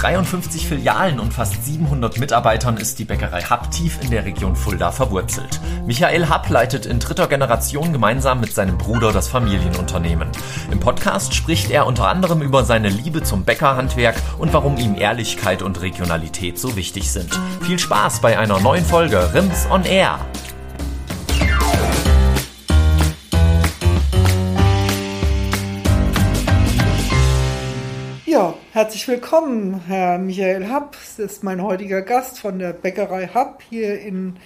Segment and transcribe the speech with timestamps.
[0.00, 4.92] 53 Filialen und fast 700 Mitarbeitern ist die Bäckerei Happ tief in der Region Fulda
[4.92, 5.60] verwurzelt.
[5.84, 10.30] Michael Happ leitet in dritter Generation gemeinsam mit seinem Bruder das Familienunternehmen.
[10.70, 15.60] Im Podcast spricht er unter anderem über seine Liebe zum Bäckerhandwerk und warum ihm Ehrlichkeit
[15.60, 17.38] und Regionalität so wichtig sind.
[17.60, 20.18] Viel Spaß bei einer neuen Folge Rims on Air.
[28.72, 30.96] Herzlich willkommen, Herr Michael Happ.
[31.16, 34.36] Das ist mein heutiger Gast von der Bäckerei Happ hier in,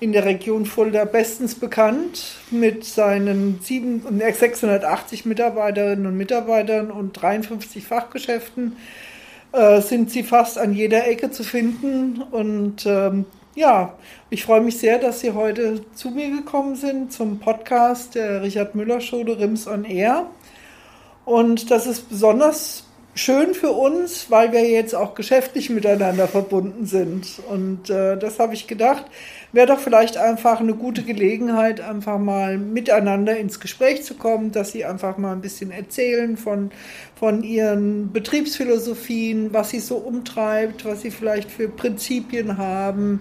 [0.00, 8.76] in der Region Fulda bestens bekannt mit seinen 680 Mitarbeiterinnen und Mitarbeitern und 53 Fachgeschäften.
[9.52, 12.20] Äh, sind sie fast an jeder Ecke zu finden.
[12.20, 13.94] Und ähm, ja,
[14.28, 18.74] ich freue mich sehr, dass Sie heute zu mir gekommen sind zum Podcast der Richard
[18.74, 20.26] Müller Show, Rims on Air.
[21.24, 27.40] Und das ist besonders schön für uns, weil wir jetzt auch geschäftlich miteinander verbunden sind.
[27.48, 29.04] Und äh, das habe ich gedacht,
[29.52, 34.72] wäre doch vielleicht einfach eine gute Gelegenheit, einfach mal miteinander ins Gespräch zu kommen, dass
[34.72, 36.70] sie einfach mal ein bisschen erzählen von,
[37.20, 43.20] von ihren Betriebsphilosophien, was sie so umtreibt, was sie vielleicht für Prinzipien haben.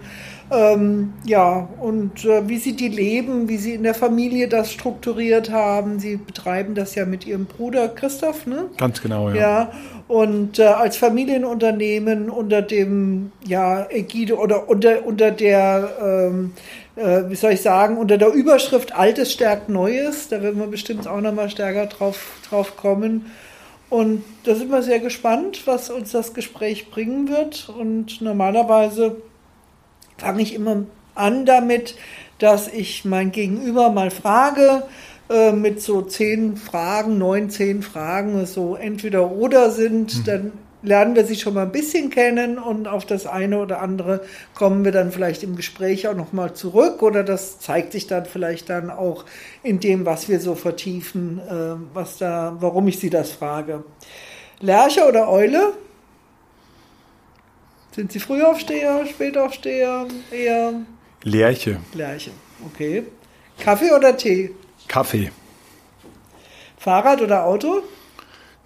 [0.50, 5.52] Ähm, ja, und äh, wie sie die leben, wie sie in der Familie das strukturiert
[5.52, 6.00] haben.
[6.00, 8.68] Sie betreiben das ja mit ihrem Bruder Christoph, ne?
[8.78, 9.36] Ganz genau, ja.
[9.36, 9.72] Ja,
[10.08, 16.54] und äh, als Familienunternehmen unter dem, ja, Ägide oder unter, unter der, ähm,
[16.96, 20.30] äh, wie soll ich sagen, unter der Überschrift Altes stärkt Neues.
[20.30, 23.26] Da werden wir bestimmt auch nochmal stärker drauf, drauf kommen.
[23.90, 27.70] Und da sind wir sehr gespannt, was uns das Gespräch bringen wird.
[27.70, 29.22] Und normalerweise
[30.18, 30.84] fange ich immer
[31.16, 31.96] an damit,
[32.38, 34.84] dass ich mein Gegenüber mal frage,
[35.30, 40.24] äh, mit so zehn Fragen, neun, zehn Fragen, so entweder oder sind, mhm.
[40.24, 40.52] dann
[40.82, 44.22] lernen wir sie schon mal ein bisschen kennen und auf das eine oder andere
[44.56, 48.70] kommen wir dann vielleicht im Gespräch auch nochmal zurück oder das zeigt sich dann vielleicht
[48.70, 49.26] dann auch
[49.64, 53.84] in dem, was wir so vertiefen, äh, was da, warum ich Sie das frage.
[54.62, 55.74] Lerche oder Eule?
[57.92, 60.74] Sind Sie Frühaufsteher, Spätaufsteher, eher?
[61.24, 61.78] Lerche.
[61.94, 62.32] Lerche,
[62.66, 63.04] okay.
[63.60, 64.52] Kaffee oder Tee?
[64.88, 65.32] Kaffee.
[66.78, 67.82] Fahrrad oder Auto?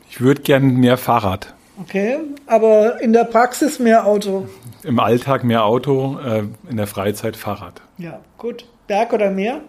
[0.10, 1.56] Ich würde gern mehr Fahrrad.
[1.82, 4.48] Okay, aber in der Praxis mehr Auto?
[4.84, 7.82] Im Alltag mehr Auto, äh, in der Freizeit Fahrrad.
[7.98, 8.66] Ja, gut.
[8.88, 9.62] Berg oder Meer?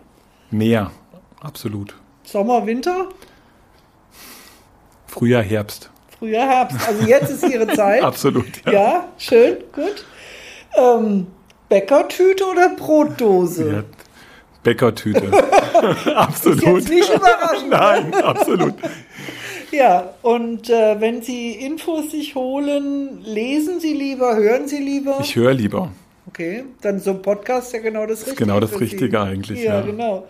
[0.50, 0.91] Meer,
[1.41, 1.94] absolut.
[2.25, 3.09] Sommer, Winter?
[5.06, 5.91] Frühjahr, Herbst.
[6.19, 6.88] Frühjahr, Herbst.
[6.88, 8.03] Also jetzt ist Ihre Zeit.
[8.03, 8.64] absolut.
[8.66, 10.04] Ja, ja schön, gut.
[10.76, 11.28] Ähm,
[11.69, 13.70] Bäckertüte oder Brotdose?
[13.72, 13.82] Ja,
[14.62, 15.31] Bäckertüte.
[16.16, 16.59] absolut.
[16.62, 17.70] Ist jetzt nicht überraschend.
[17.70, 18.75] Nein, absolut.
[19.75, 25.19] Ja, und äh, wenn Sie Infos sich holen, lesen Sie lieber, hören Sie lieber?
[25.21, 25.91] Ich höre lieber.
[26.29, 28.47] Okay, dann so ein Podcast ist ja genau das Richtige.
[28.47, 29.17] Genau das Richtige Sie.
[29.19, 29.81] eigentlich, ja, ja.
[29.81, 30.27] genau.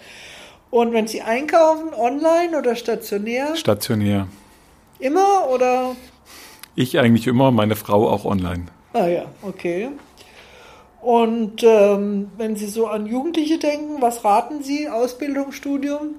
[0.71, 3.55] Und wenn Sie einkaufen, online oder stationär?
[3.55, 4.29] Stationär.
[4.99, 5.95] Immer oder?
[6.75, 8.67] Ich eigentlich immer, meine Frau auch online.
[8.95, 9.91] Ah ja, okay.
[11.03, 14.89] Und ähm, wenn Sie so an Jugendliche denken, was raten Sie?
[14.89, 16.15] Ausbildung, Studium?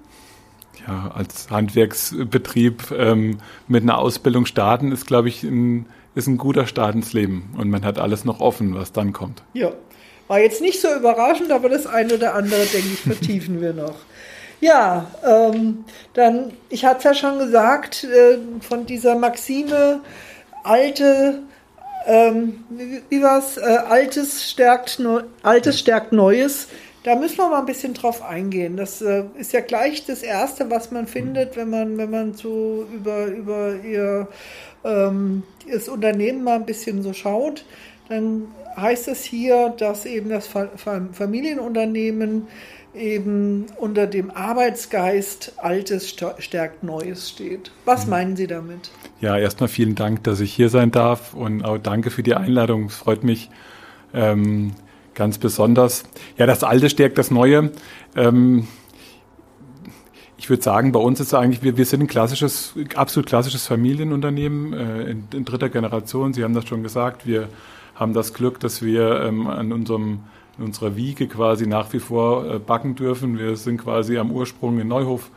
[0.87, 6.67] Ja, als Handwerksbetrieb ähm, mit einer Ausbildung starten ist, glaube ich, ein, ist ein guter
[6.67, 7.53] Start ins Leben.
[7.57, 9.43] Und man hat alles noch offen, was dann kommt.
[9.53, 9.71] Ja,
[10.27, 13.95] war jetzt nicht so überraschend, aber das eine oder andere, denke ich, vertiefen wir noch.
[14.61, 20.01] Ja, ähm, dann, ich hatte es ja schon gesagt, äh, von dieser Maxime,
[20.63, 21.43] alte
[22.07, 23.57] ähm, wie, wie war es?
[23.57, 25.01] Äh, Altes, stärkt,
[25.43, 26.67] Altes stärkt Neues.
[27.05, 28.77] Da müssen wir mal ein bisschen drauf eingehen.
[28.77, 32.87] Das äh, ist ja gleich das Erste, was man findet, wenn man, wenn man so
[32.91, 34.27] über, über ihr
[34.83, 37.63] ähm, das Unternehmen mal ein bisschen so schaut.
[38.09, 40.49] Dann heißt es hier, dass eben das
[41.11, 42.47] Familienunternehmen
[42.95, 46.09] eben unter dem Arbeitsgeist Altes
[46.39, 47.69] stärkt Neues steht.
[47.85, 48.09] Was mhm.
[48.09, 48.89] meinen Sie damit?
[49.21, 52.85] Ja, erstmal vielen Dank, dass ich hier sein darf und auch danke für die Einladung.
[52.85, 53.51] Es freut mich
[54.11, 54.71] ähm,
[55.15, 56.03] ganz besonders.
[56.37, 57.71] Ja, das Alte stärkt das Neue.
[58.15, 58.67] Ähm,
[60.37, 64.73] ich würde sagen, bei uns ist eigentlich, wir, wir sind ein klassisches, absolut klassisches Familienunternehmen
[64.73, 66.33] äh, in, in, dritter Generation.
[66.33, 67.25] Sie haben das schon gesagt.
[67.25, 67.49] Wir
[67.95, 70.19] haben das Glück, dass wir ähm, an unserem
[70.57, 73.37] in unserer Wiege quasi nach wie vor äh, backen dürfen.
[73.37, 75.29] Wir sind quasi am Ursprung in Neuhof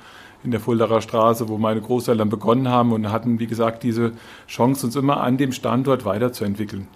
[0.44, 4.12] in der Fuldaer Straße, wo meine Großeltern begonnen haben und hatten, wie gesagt, diese
[4.46, 6.86] Chance, uns immer an dem Standort weiterzuentwickeln.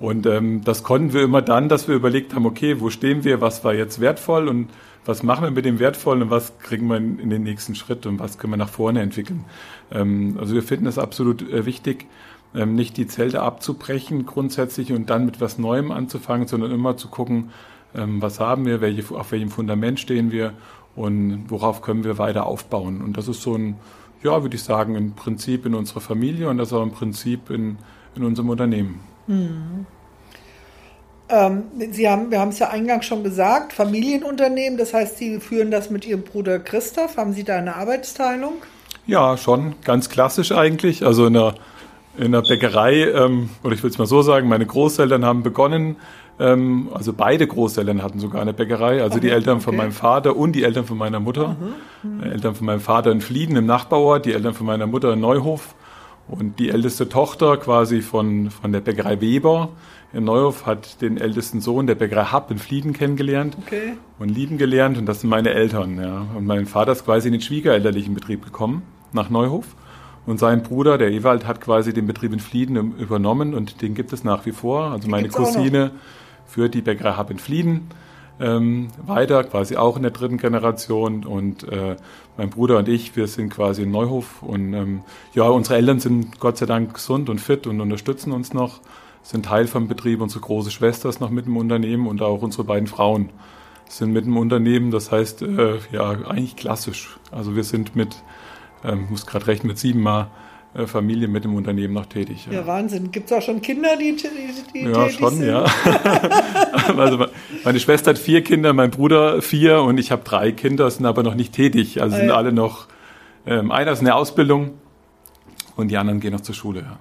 [0.00, 3.40] Und ähm, das konnten wir immer dann, dass wir überlegt haben, okay, wo stehen wir,
[3.40, 4.68] was war jetzt wertvoll und
[5.04, 8.06] was machen wir mit dem Wertvollen und was kriegen wir in, in den nächsten Schritt
[8.06, 9.44] und was können wir nach vorne entwickeln.
[9.90, 12.06] Ähm, also wir finden es absolut äh, wichtig,
[12.54, 17.08] ähm, nicht die Zelte abzubrechen grundsätzlich und dann mit was Neuem anzufangen, sondern immer zu
[17.08, 17.50] gucken,
[17.94, 20.52] ähm, was haben wir, welche, auf welchem Fundament stehen wir
[20.94, 23.00] und worauf können wir weiter aufbauen.
[23.02, 23.76] Und das ist so ein,
[24.22, 27.50] ja, würde ich sagen, ein Prinzip in unserer Familie und das ist auch ein Prinzip
[27.50, 27.78] in,
[28.14, 29.00] in unserem Unternehmen.
[29.28, 29.86] Mhm.
[31.30, 35.70] Ähm, Sie haben, wir haben es ja eingangs schon gesagt, Familienunternehmen, das heißt, Sie führen
[35.70, 37.16] das mit Ihrem Bruder Christoph.
[37.16, 38.54] Haben Sie da eine Arbeitsteilung?
[39.06, 41.04] Ja, schon, ganz klassisch eigentlich.
[41.04, 41.54] Also in der,
[42.16, 45.96] in der Bäckerei, ähm, oder ich will es mal so sagen, meine Großeltern haben begonnen,
[46.40, 50.36] ähm, also beide Großeltern hatten sogar eine Bäckerei, also okay, die Eltern von meinem Vater
[50.36, 51.56] und die Eltern von meiner Mutter.
[52.02, 52.16] Mhm.
[52.16, 52.22] Mhm.
[52.22, 55.74] Eltern von meinem Vater in Flieden im Nachbarort, die Eltern von meiner Mutter in Neuhof.
[56.28, 59.70] Und die älteste Tochter quasi von, von der Bäckerei Weber
[60.12, 63.94] in Neuhof hat den ältesten Sohn der Bäckerei Happ in Flieden kennengelernt okay.
[64.18, 64.96] und lieben gelernt.
[64.98, 66.00] Und das sind meine Eltern.
[66.00, 66.26] Ja.
[66.34, 68.82] Und mein Vater ist quasi in den schwiegerelterlichen Betrieb gekommen,
[69.12, 69.66] nach Neuhof.
[70.26, 74.12] Und sein Bruder, der Ewald, hat quasi den Betrieb in Flieden übernommen und den gibt
[74.12, 74.92] es nach wie vor.
[74.92, 75.92] Also meine Cousine
[76.46, 77.88] führt die Bäckerei Happ in Flieden
[78.40, 81.24] ähm, weiter, quasi auch in der dritten Generation.
[81.24, 81.96] Und äh,
[82.36, 84.42] mein Bruder und ich, wir sind quasi in Neuhof.
[84.42, 85.02] Und ähm,
[85.34, 88.80] ja, unsere Eltern sind Gott sei Dank gesund und fit und unterstützen uns noch,
[89.22, 90.20] sind Teil vom Betrieb.
[90.20, 93.30] Unsere große Schwester ist noch mit im Unternehmen und auch unsere beiden Frauen
[93.88, 94.90] sind mit im Unternehmen.
[94.90, 97.18] Das heißt, äh, ja, eigentlich klassisch.
[97.30, 98.22] Also wir sind mit,
[98.84, 100.30] ähm, muss gerade rechnen, mit sieben Mal
[100.86, 102.46] Familie mit dem Unternehmen noch tätig.
[102.46, 103.10] Ja, ja Wahnsinn.
[103.10, 104.28] Gibt es auch schon Kinder, die, die,
[104.74, 105.46] die ja, tätig schon, sind?
[105.46, 105.92] Ja, schon,
[106.96, 107.02] ja.
[107.02, 107.26] also
[107.64, 111.22] meine Schwester hat vier Kinder, mein Bruder vier und ich habe drei Kinder, sind aber
[111.22, 112.00] noch nicht tätig.
[112.00, 112.36] Also ah, sind ja.
[112.36, 112.86] alle noch,
[113.46, 114.72] ähm, einer ist in der Ausbildung
[115.76, 116.80] und die anderen gehen noch zur Schule.
[116.80, 116.98] Ja.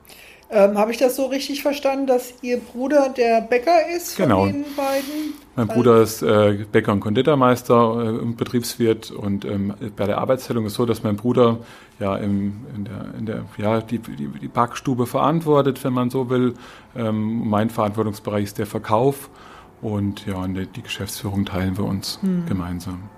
[0.49, 4.45] Ähm, Habe ich das so richtig verstanden, dass Ihr Bruder der Bäcker ist von genau.
[4.45, 5.33] den beiden?
[5.57, 10.65] Mein Bruder ist äh, Bäcker und Konditormeister äh, und Betriebswirt und ähm, bei der Arbeitsteilung
[10.65, 11.57] ist so, dass mein Bruder
[11.99, 16.29] ja im, in der, in der ja die, die, die Backstube verantwortet, wenn man so
[16.29, 16.53] will.
[16.95, 19.29] Ähm, mein Verantwortungsbereich ist der Verkauf
[19.81, 22.45] und ja, und die, die Geschäftsführung teilen wir uns hm.
[22.45, 23.09] gemeinsam.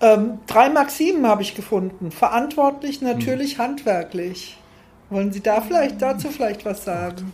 [0.00, 2.10] Ähm, drei Maximen habe ich gefunden.
[2.10, 3.64] Verantwortlich, natürlich, hm.
[3.64, 4.56] handwerklich.
[5.10, 7.32] Wollen Sie da vielleicht dazu vielleicht was sagen?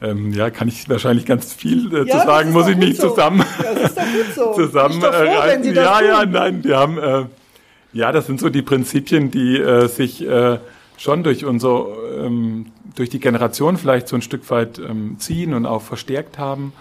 [0.00, 3.10] Ähm, ja, kann ich wahrscheinlich ganz viel äh, ja, zu sagen, muss ich mich so.
[3.10, 4.52] zusammen, ja, das ist doch gut so.
[4.66, 7.24] zusammen froh, äh, Ja, ja, nein, wir haben, äh,
[7.92, 10.58] ja, das sind so die Prinzipien, die äh, sich äh,
[10.96, 11.86] schon durch unser,
[12.16, 16.72] ähm, durch die Generation vielleicht so ein Stück weit ähm, ziehen und auch verstärkt haben.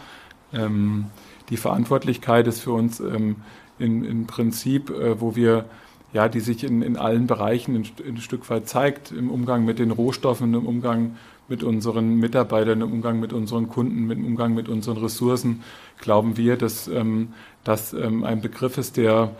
[0.53, 1.05] Ähm,
[1.49, 3.37] die Verantwortlichkeit ist für uns ähm,
[3.79, 5.65] in, im Prinzip, äh, wo wir
[6.13, 9.79] ja, die sich in, in allen Bereichen ein, ein, Stück weit zeigt, im Umgang mit
[9.79, 11.17] den Rohstoffen, im Umgang
[11.49, 15.63] mit unseren Mitarbeitern, im Umgang mit unseren Kunden, im Umgang mit unseren Ressourcen,
[15.99, 17.33] glauben wir, dass ähm,
[17.63, 19.31] das ähm, ein Begriff ist, der,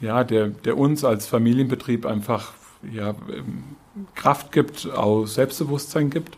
[0.00, 2.52] ja, der, der uns als Familienbetrieb einfach
[2.92, 3.64] ja, ähm,
[4.14, 6.36] Kraft gibt, auch Selbstbewusstsein gibt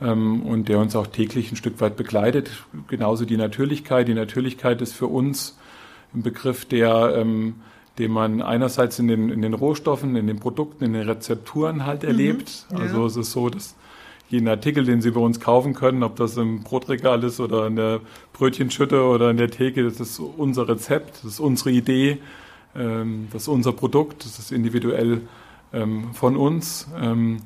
[0.00, 2.50] ähm, und der uns auch täglich ein Stück weit begleitet.
[2.88, 4.08] Genauso die Natürlichkeit.
[4.08, 5.58] Die Natürlichkeit ist für uns
[6.14, 7.56] ein Begriff, der ähm,
[8.00, 12.02] den man einerseits in den, in den Rohstoffen, in den Produkten, in den Rezepturen halt
[12.02, 12.08] mhm.
[12.08, 12.66] erlebt.
[12.70, 12.82] Mhm, ja.
[12.84, 13.76] Also es ist so, dass
[14.28, 17.76] jeden Artikel, den Sie bei uns kaufen können, ob das im Brotregal ist oder in
[17.76, 18.00] der
[18.32, 22.18] Brötchenschütte oder in der Theke, das ist unser Rezept, das ist unsere Idee,
[22.74, 25.22] ähm, das ist unser Produkt, das ist individuell
[25.72, 26.88] ähm, von uns.
[27.00, 27.38] Ähm,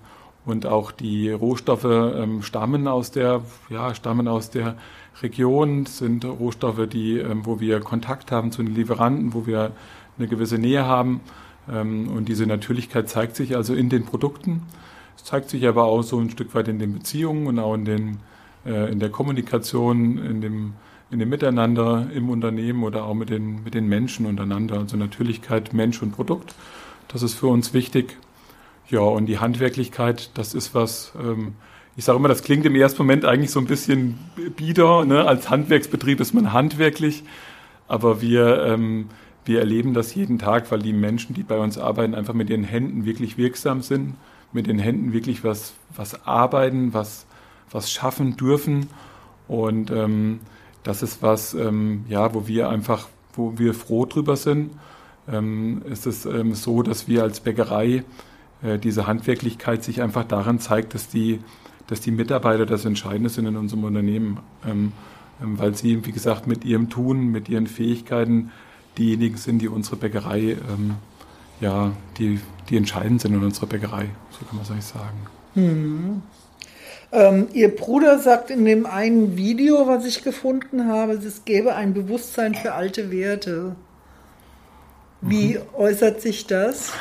[0.46, 1.87] und auch die Rohstoffe
[2.42, 4.76] stammen aus der, ja, stammen aus der
[5.23, 9.73] Region, sind Rohstoffe, die, wo wir Kontakt haben zu den Lieferanten, wo wir
[10.18, 11.21] eine gewisse Nähe haben.
[11.71, 14.62] Ähm, und diese Natürlichkeit zeigt sich also in den Produkten.
[15.16, 17.85] Es zeigt sich aber auch so ein Stück weit in den Beziehungen und auch in,
[17.85, 18.18] den,
[18.66, 20.75] äh, in der Kommunikation, in dem,
[21.11, 24.78] in dem Miteinander im Unternehmen oder auch mit den, mit den Menschen untereinander.
[24.78, 26.54] Also Natürlichkeit, Mensch und Produkt,
[27.09, 28.16] das ist für uns wichtig.
[28.88, 31.54] Ja, und die Handwerklichkeit, das ist was, ähm,
[31.97, 34.18] ich sage immer, das klingt im ersten Moment eigentlich so ein bisschen
[34.56, 35.04] bieder.
[35.04, 35.25] Ne?
[35.25, 37.23] Als Handwerksbetrieb ist man handwerklich,
[37.87, 39.06] aber wir ähm,
[39.44, 42.64] wir erleben das jeden Tag, weil die Menschen, die bei uns arbeiten, einfach mit ihren
[42.64, 44.14] Händen wirklich wirksam sind,
[44.52, 47.26] mit den Händen wirklich was, was arbeiten, was,
[47.70, 48.88] was schaffen dürfen.
[49.48, 50.40] Und ähm,
[50.82, 54.70] das ist was, ähm, ja, wo wir einfach, wo wir froh drüber sind.
[55.28, 58.04] Ähm, es ist ähm, so, dass wir als Bäckerei
[58.62, 61.40] äh, diese Handwerklichkeit sich einfach daran zeigt, dass die,
[61.86, 64.92] dass die Mitarbeiter das Entscheidende sind in unserem Unternehmen, ähm,
[65.42, 68.50] ähm, weil sie, wie gesagt, mit ihrem Tun, mit ihren Fähigkeiten
[68.98, 70.96] diejenigen sind, die unsere Bäckerei, ähm,
[71.60, 75.26] ja, die, die entscheidend sind in unserer Bäckerei, so kann man es eigentlich sagen.
[75.54, 76.22] Hm.
[77.12, 81.94] Ähm, Ihr Bruder sagt in dem einen Video, was ich gefunden habe, es gäbe ein
[81.94, 83.76] Bewusstsein für alte Werte.
[85.20, 85.60] Wie mhm.
[85.74, 86.92] äußert sich das?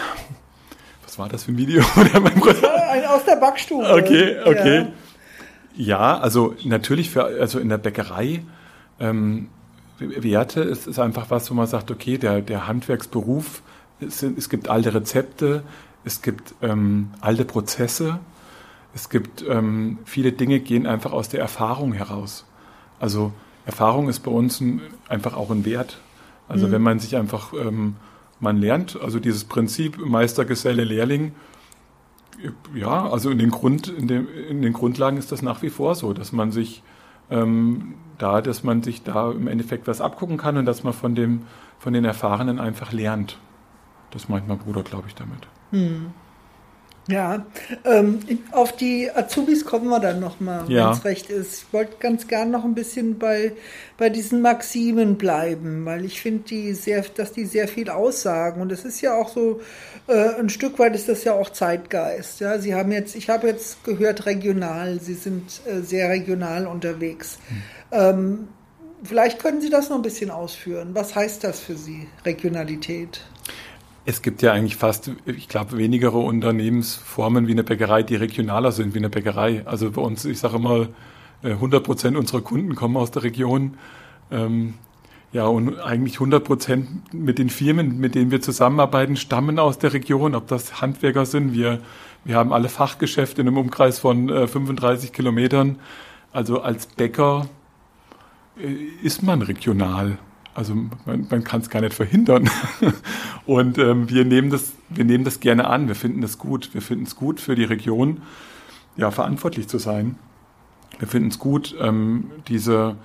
[1.03, 1.83] Was war das für ein Video?
[1.95, 3.89] ein aus der Backstube.
[3.91, 4.87] Okay, okay.
[5.75, 8.43] Ja, ja also natürlich für, also in der Bäckerei,
[8.99, 9.49] ähm,
[9.99, 13.61] Werte ist, ist einfach was, wo man sagt, okay, der, der Handwerksberuf,
[13.99, 15.63] es, es gibt alte Rezepte,
[16.03, 18.19] es gibt ähm, alte Prozesse,
[18.93, 22.45] es gibt ähm, viele Dinge, gehen einfach aus der Erfahrung heraus.
[22.99, 23.33] Also
[23.65, 25.99] Erfahrung ist bei uns ein, einfach auch ein Wert.
[26.47, 26.71] Also mhm.
[26.71, 27.95] wenn man sich einfach, ähm,
[28.39, 31.33] man lernt, also dieses Prinzip Meister, Geselle, Lehrling,
[32.75, 35.95] ja, also in den, Grund, in, dem, in den Grundlagen ist das nach wie vor
[35.95, 36.83] so, dass man sich
[37.29, 41.15] ähm, da, dass man sich da im Endeffekt was abgucken kann und dass man von
[41.15, 41.43] dem,
[41.79, 43.37] von den Erfahrenen einfach lernt.
[44.11, 45.47] Das meint mein Bruder, glaube ich, damit.
[45.71, 46.13] Hm.
[47.07, 47.45] Ja,
[47.83, 48.19] ähm,
[48.51, 50.87] auf die Azubis kommen wir dann nochmal, ja.
[50.87, 51.63] wenn es recht ist.
[51.63, 53.51] Ich wollte ganz gern noch ein bisschen bei,
[53.97, 58.61] bei diesen Maximen bleiben, weil ich finde, die sehr, dass die sehr viel aussagen.
[58.61, 59.59] Und es ist ja auch so,
[60.07, 62.39] äh, ein Stück weit ist das ja auch Zeitgeist.
[62.39, 67.37] Ja, Sie haben jetzt, ich habe jetzt gehört, regional, Sie sind äh, sehr regional unterwegs.
[67.49, 67.57] Hm.
[67.91, 68.47] Ähm,
[69.03, 70.91] vielleicht können Sie das noch ein bisschen ausführen.
[70.93, 73.21] Was heißt das für Sie, Regionalität?
[74.05, 78.93] Es gibt ja eigentlich fast, ich glaube, wenigere Unternehmensformen wie eine Bäckerei, die regionaler sind
[78.93, 79.65] wie eine Bäckerei.
[79.65, 80.89] Also bei uns, ich sage immer,
[81.41, 83.77] 100 äh, Prozent unserer Kunden kommen aus der Region.
[84.29, 84.73] Ähm,
[85.31, 89.93] ja, und eigentlich 100 Prozent mit den Firmen, mit denen wir zusammenarbeiten, stammen aus der
[89.93, 91.53] Region, ob das Handwerker sind.
[91.53, 91.79] Wir,
[92.23, 95.79] wir haben alle Fachgeschäfte in einem Umkreis von äh, 35 Kilometern.
[96.31, 97.47] Also als Bäcker
[98.57, 100.17] äh, ist man regional.
[100.55, 102.49] Also man, man kann es gar nicht verhindern.
[103.45, 106.73] Und ähm, wir, nehmen das, wir nehmen das gerne an, wir finden das gut.
[106.73, 108.21] Wir finden es gut für die Region,
[108.95, 110.15] ja, verantwortlich zu sein.
[110.99, 112.95] Wir finden es gut, ähm, diese,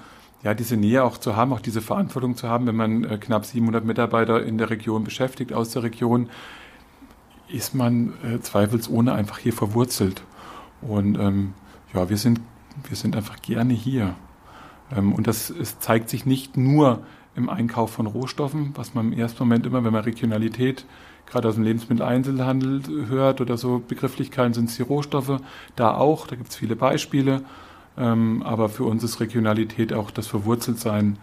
[0.43, 3.47] ja, diese Nähe auch zu haben, auch diese Verantwortung zu haben, wenn man äh, knapp
[3.47, 6.29] 700 Mitarbeiter in der Region beschäftigt, aus der Region,
[7.49, 10.23] ist man äh, zweifelsohne einfach hier verwurzelt.
[10.83, 11.55] Und ähm,
[11.95, 12.41] ja, wir sind,
[12.87, 14.15] wir sind einfach gerne hier.
[14.95, 17.03] Ähm, und das es zeigt sich nicht nur
[17.39, 20.85] im Einkauf von Rohstoffen, was man im ersten Moment immer, wenn man Regionalität
[21.27, 25.41] gerade aus dem Lebensmitteleinzelhandel hört oder so Begrifflichkeiten, sind es die Rohstoffe.
[25.77, 27.43] Da auch, da gibt es viele Beispiele.
[27.97, 31.19] Ähm, aber für uns ist Regionalität auch das Verwurzeltsein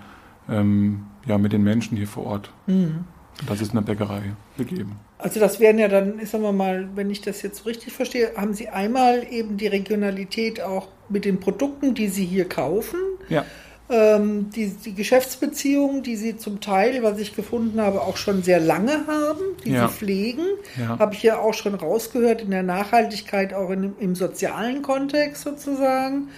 [0.50, 2.52] ähm, ja, mit den Menschen hier vor Ort.
[2.68, 3.06] Mhm.
[3.48, 4.98] Das ist in der Bäckerei gegeben.
[5.18, 8.54] Also das wären ja dann, sagen wir mal, wenn ich das jetzt richtig verstehe, haben
[8.54, 13.00] Sie einmal eben die Regionalität auch mit den Produkten, die Sie hier kaufen.
[13.28, 13.46] Ja.
[13.88, 18.60] Ähm, die, die Geschäftsbeziehungen, die sie zum Teil, was ich gefunden habe, auch schon sehr
[18.60, 19.88] lange haben, die ja.
[19.88, 20.46] sie pflegen,
[20.80, 20.98] ja.
[20.98, 26.30] habe ich ja auch schon rausgehört in der Nachhaltigkeit, auch in, im sozialen Kontext sozusagen.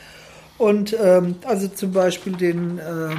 [0.58, 3.16] Und ähm, also zum Beispiel den, äh,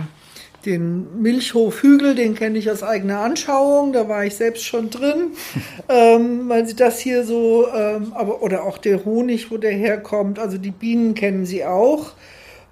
[0.67, 5.33] den Milchhof Hügel, den kenne ich aus eigener Anschauung, da war ich selbst schon drin,
[5.89, 10.39] ähm, weil sie das hier so, ähm, aber oder auch der Honig, wo der herkommt,
[10.39, 12.13] also die Bienen kennen sie auch.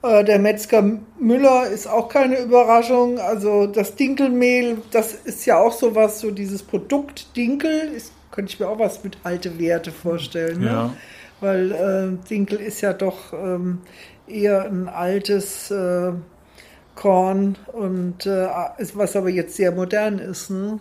[0.03, 0.83] Äh, der Metzger
[1.19, 3.19] Müller ist auch keine Überraschung.
[3.19, 8.61] Also das Dinkelmehl, das ist ja auch sowas, so dieses Produkt Dinkel, ist, könnte ich
[8.61, 10.61] mir auch was mit alte Werte vorstellen.
[10.61, 10.67] Ne?
[10.67, 10.95] Ja.
[11.41, 13.81] Weil äh, Dinkel ist ja doch ähm,
[14.26, 16.12] eher ein altes äh,
[16.95, 18.49] Korn und äh,
[18.79, 20.50] ist, was aber jetzt sehr modern ist.
[20.50, 20.81] Ne?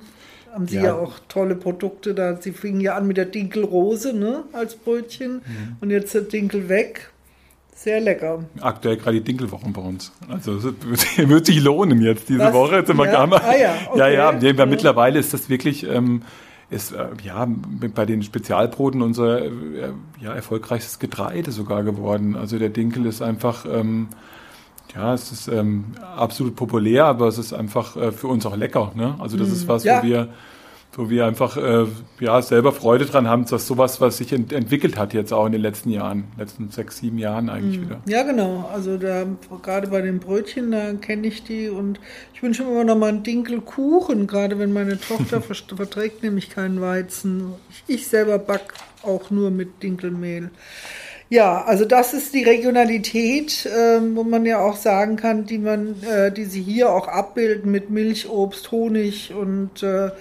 [0.53, 0.85] Haben Sie ja.
[0.85, 0.95] ja.
[0.95, 2.37] auch tolle Produkte da.
[2.39, 5.77] Sie fingen ja an mit der Dinkelrose ne, als Brötchen mhm.
[5.81, 7.11] und jetzt der Dinkel weg.
[7.75, 8.45] Sehr lecker.
[8.61, 10.13] Aktuell gerade die Dinkelwochen bei uns.
[10.29, 10.63] Also es
[11.17, 12.53] wird sich lohnen jetzt diese Was?
[12.53, 12.77] Woche.
[12.77, 13.23] Jetzt immer ja?
[13.23, 13.99] Ah, ja, okay.
[13.99, 14.65] ja, ja, ja, ja.
[14.65, 16.21] Mittlerweile ist das wirklich ähm,
[16.69, 17.45] ist äh, ja
[17.93, 19.49] bei den Spezialbroten unser äh,
[20.21, 22.37] ja, erfolgreichstes Getreide sogar geworden.
[22.37, 24.07] Also der Dinkel ist einfach ähm,
[24.95, 28.93] ja, es ist ähm, absolut populär, aber es ist einfach äh, für uns auch lecker.
[28.95, 29.15] Ne?
[29.19, 30.01] Also das ist was, ja.
[30.01, 30.29] wo wir
[30.97, 31.85] wo wir einfach äh,
[32.19, 35.51] ja, selber Freude dran haben, dass sowas, was sich ent entwickelt hat jetzt auch in
[35.51, 37.85] den letzten Jahren, letzten sechs, sieben Jahren eigentlich mhm.
[37.85, 38.01] wieder.
[38.07, 38.69] Ja, genau.
[38.73, 39.25] Also da
[39.61, 41.99] gerade bei den Brötchen, da kenne ich die und
[42.33, 45.41] ich wünsche mir immer noch mal einen Dinkelkuchen, gerade wenn meine Tochter
[45.75, 47.53] verträgt nämlich keinen Weizen.
[47.69, 48.73] Ich, ich selber back
[49.03, 50.49] auch nur mit Dinkelmehl.
[51.27, 55.95] Ja, also das ist die Regionalität, äh, wo man ja auch sagen kann, die man,
[56.03, 60.11] äh, die sie hier auch abbilden mit Milch, Obst, Honig und äh,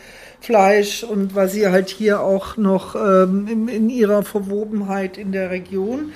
[0.44, 5.50] Fleisch und was sie halt hier auch noch ähm, in, in, ihrer Verwobenheit in der
[5.50, 6.12] Region.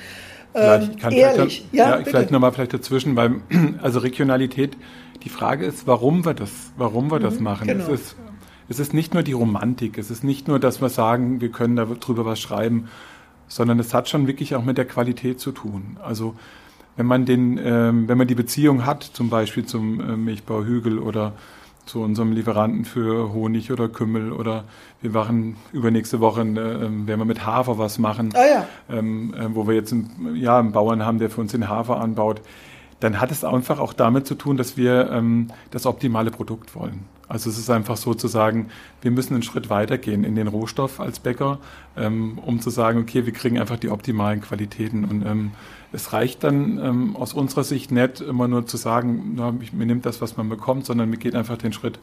[0.54, 3.36] Ähm, ja, ehrlich, vielleicht, ja, ja vielleicht nochmal vielleicht dazwischen, weil
[3.82, 4.76] also Regionalität,
[5.24, 7.68] die Frage ist, warum wir das, warum wir mhm, das machen.
[7.68, 7.84] Genau.
[7.84, 8.16] Es, ist,
[8.68, 11.76] es ist nicht nur die Romantik, es ist nicht nur, dass wir sagen, wir können
[11.76, 12.88] darüber was schreiben.
[13.48, 15.96] sondern es hat schon wirklich auch mit der Qualität zu tun.
[16.02, 16.34] Also
[16.96, 20.98] wenn man den, ähm, wenn man die Beziehung hat, zum Beispiel zum äh, Milchbau Hügel
[20.98, 21.32] oder
[21.88, 24.64] zu unserem Lieferanten für Honig oder Kümmel oder
[25.00, 28.66] wir machen übernächste Woche, äh, werden wir mit Hafer was machen, ah, ja.
[28.90, 32.00] ähm, äh, wo wir jetzt einen, ja, einen Bauern haben, der für uns den Hafer
[32.00, 32.42] anbaut,
[33.00, 37.04] dann hat es einfach auch damit zu tun, dass wir ähm, das optimale Produkt wollen.
[37.28, 38.68] Also es ist einfach so zu sagen,
[39.02, 41.58] wir müssen einen Schritt weitergehen in den Rohstoff als Bäcker,
[41.96, 45.04] ähm, um zu sagen, okay, wir kriegen einfach die optimalen Qualitäten.
[45.04, 45.52] Und ähm,
[45.92, 50.06] es reicht dann ähm, aus unserer Sicht nicht immer nur zu sagen, na, man nimmt
[50.06, 51.98] das, was man bekommt, sondern man geht einfach den Schritt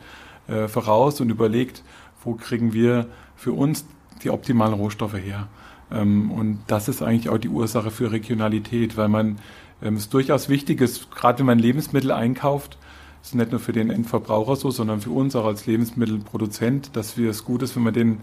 [0.47, 1.83] äh, voraus und überlegt,
[2.23, 3.85] wo kriegen wir für uns
[4.23, 5.47] die optimalen Rohstoffe her.
[5.91, 9.37] Ähm, und das ist eigentlich auch die Ursache für Regionalität, weil man
[9.81, 12.77] ähm, es durchaus wichtig ist, gerade wenn man Lebensmittel einkauft,
[13.21, 17.29] ist nicht nur für den Endverbraucher so, sondern für uns auch als Lebensmittelproduzent, dass wir
[17.29, 18.21] es gut ist, wenn man den,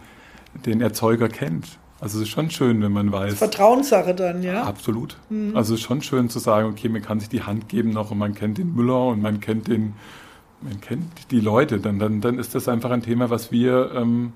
[0.67, 1.79] den Erzeuger kennt.
[2.03, 3.35] Also es ist schon schön, wenn man weiß.
[3.35, 4.65] Vertrauenssache dann, ja?
[4.65, 5.17] Absolut.
[5.31, 5.57] Mhm.
[5.57, 8.11] Also es ist schon schön zu sagen, okay, man kann sich die Hand geben noch
[8.11, 9.95] und man kennt den Müller und man kennt den,
[10.63, 11.79] man kennt die Leute.
[11.79, 14.33] Dann, dann, dann ist das einfach ein Thema, was wir, ähm,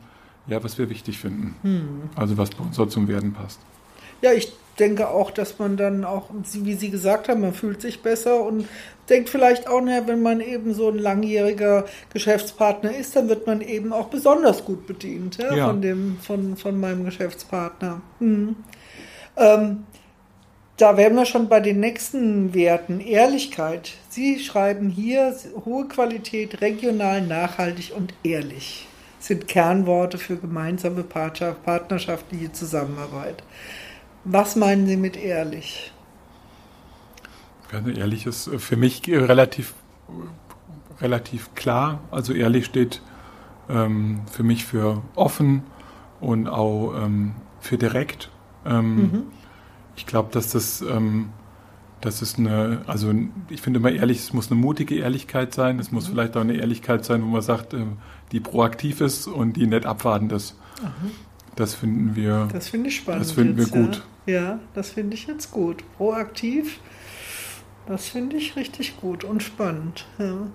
[0.47, 1.57] ja, was wir wichtig finden.
[1.65, 2.03] Mhm.
[2.15, 3.59] Also was bei uns so zum Werden passt.
[4.23, 8.03] Ja, ich denke auch, dass man dann auch, wie Sie gesagt haben, man fühlt sich
[8.03, 8.67] besser und
[9.09, 13.61] denkt vielleicht auch, na, wenn man eben so ein langjähriger Geschäftspartner ist, dann wird man
[13.61, 15.67] eben auch besonders gut bedient ja, ja.
[15.67, 18.01] Von, dem, von, von meinem Geschäftspartner.
[18.19, 18.57] Hm.
[19.37, 19.85] Ähm,
[20.77, 23.01] da wären wir schon bei den nächsten Werten.
[23.01, 23.93] Ehrlichkeit.
[24.11, 28.87] Sie schreiben hier, hohe Qualität, regional, nachhaltig und ehrlich
[29.27, 33.43] sind Kernworte für gemeinsame partnerschaftliche Zusammenarbeit.
[34.29, 35.93] Was meinen Sie mit ehrlich?
[37.73, 39.75] Ehrlich ist für mich relativ,
[41.01, 42.01] relativ klar.
[42.11, 43.03] Also ehrlich steht
[43.69, 45.63] ähm, für mich für offen
[46.21, 48.31] und auch ähm, für direkt.
[48.65, 49.23] Ähm, mhm.
[49.95, 51.31] Ich glaube, dass das, ähm,
[52.01, 53.15] das ist eine, also
[53.49, 55.79] ich finde immer ehrlich, es muss eine mutige Ehrlichkeit sein.
[55.79, 56.15] Es muss mhm.
[56.15, 57.85] vielleicht auch eine Ehrlichkeit sein, wo man sagt, äh,
[58.33, 60.57] die proaktiv ist und die nicht abwartend ist.
[60.83, 61.13] Mhm.
[61.55, 62.49] Das finden wir.
[62.53, 63.23] Das finde ich spannend.
[63.23, 63.97] Das finden jetzt, wir gut.
[63.97, 65.83] Ja, ja das finde ich jetzt gut.
[65.97, 66.81] Proaktiv,
[67.87, 70.07] das finde ich richtig gut und spannend.
[70.19, 70.49] Ja.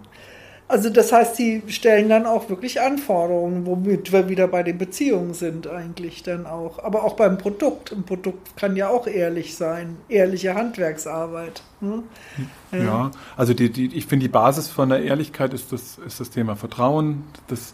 [0.72, 5.34] Also das heißt, sie stellen dann auch wirklich Anforderungen, womit wir wieder bei den Beziehungen
[5.34, 6.82] sind eigentlich dann auch.
[6.82, 7.92] Aber auch beim Produkt.
[7.92, 9.98] Ein Produkt kann ja auch ehrlich sein.
[10.08, 11.62] Ehrliche Handwerksarbeit.
[11.82, 12.04] Hm?
[12.72, 12.78] Ja.
[12.80, 13.12] ja.
[13.36, 16.56] also die, die, ich finde, die Basis von der Ehrlichkeit ist das, ist das Thema
[16.56, 17.26] Vertrauen.
[17.48, 17.74] Das,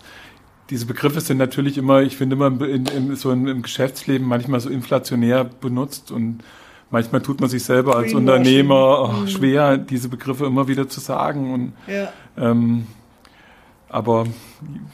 [0.69, 4.69] diese Begriffe sind natürlich immer, ich finde immer in, in, so im Geschäftsleben manchmal so
[4.69, 6.39] inflationär benutzt und
[6.89, 11.53] manchmal tut man sich selber als Unternehmer oh, schwer, diese Begriffe immer wieder zu sagen.
[11.53, 12.11] Und, ja.
[12.37, 12.87] ähm,
[13.89, 14.25] aber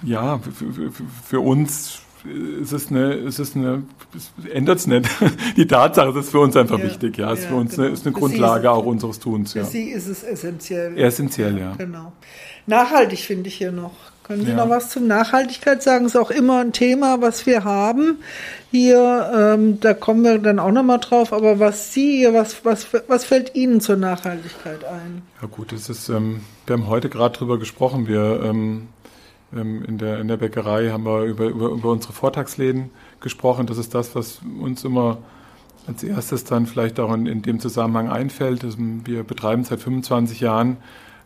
[0.03, 2.01] ja, für, für, für uns
[2.61, 3.83] ist es eine, ist es eine,
[4.51, 5.09] ändert es nicht.
[5.57, 7.33] Die Tatsache ist für uns einfach ja, wichtig, ja.
[7.33, 7.83] Ist ja, für uns genau.
[7.83, 9.63] eine, ist eine Grundlage auch unseres Tuns, ja.
[9.63, 10.97] Für Sie ist es essentiell.
[10.97, 11.73] Essentiell, ja.
[11.77, 12.13] Genau.
[12.65, 13.91] Nachhaltig finde ich hier noch
[14.23, 14.57] können Sie ja.
[14.57, 16.05] noch was zur Nachhaltigkeit sagen?
[16.05, 18.19] Ist auch immer ein Thema, was wir haben
[18.71, 19.31] hier.
[19.35, 21.33] Ähm, da kommen wir dann auch noch mal drauf.
[21.33, 25.23] Aber was Sie, was, was, was fällt Ihnen zur Nachhaltigkeit ein?
[25.41, 28.07] Ja gut, das ist, ähm, wir haben heute gerade drüber gesprochen.
[28.07, 28.87] Wir ähm,
[29.55, 33.67] ähm, in, der, in der Bäckerei haben wir über, über, über unsere Vortagsläden gesprochen.
[33.67, 35.17] Das ist das, was uns immer
[35.85, 38.65] als erstes dann vielleicht auch in, in dem Zusammenhang einfällt.
[39.05, 40.77] Wir betreiben seit 25 Jahren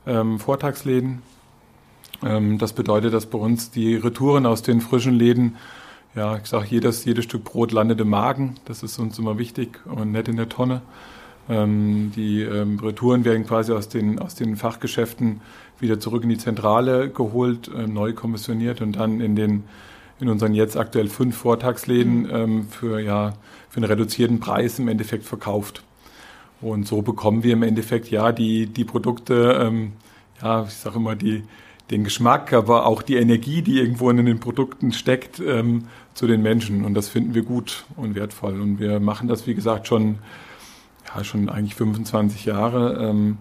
[0.07, 1.21] ähm, Vortagsläden ähm,
[2.21, 5.55] das bedeutet, dass bei uns die Retouren aus den frischen Läden,
[6.15, 8.55] ja, ich sage, jedes, jedes Stück Brot landet im Magen.
[8.65, 10.81] Das ist uns immer wichtig und nicht in der Tonne.
[11.47, 15.41] Ähm, die ähm, Retouren werden quasi aus den, aus den Fachgeschäften
[15.79, 19.63] wieder zurück in die Zentrale geholt, äh, neu kommissioniert und dann in den
[20.19, 22.29] in unseren jetzt aktuell fünf Vortagsläden mhm.
[22.31, 23.33] ähm, für, ja,
[23.69, 25.83] für einen reduzierten Preis im Endeffekt verkauft.
[26.59, 29.93] Und so bekommen wir im Endeffekt ja die, die Produkte, ähm,
[30.41, 31.43] ja, ich sage immer, die,
[31.91, 36.41] den Geschmack, aber auch die Energie, die irgendwo in den Produkten steckt, ähm, zu den
[36.41, 36.83] Menschen.
[36.83, 38.59] Und das finden wir gut und wertvoll.
[38.59, 40.17] Und wir machen das, wie gesagt, schon,
[41.15, 43.37] ja, schon eigentlich 25 Jahre, ähm,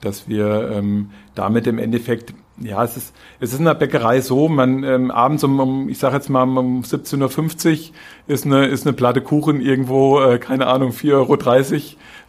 [0.00, 4.48] dass wir ähm, damit im Endeffekt ja, es ist, es ist in der Bäckerei so,
[4.48, 7.94] man ähm, abends um, um ich sage jetzt mal um 17.50 Uhr
[8.26, 11.36] ist eine, ist eine Platte Kuchen irgendwo, äh, keine Ahnung, 4,30 Euro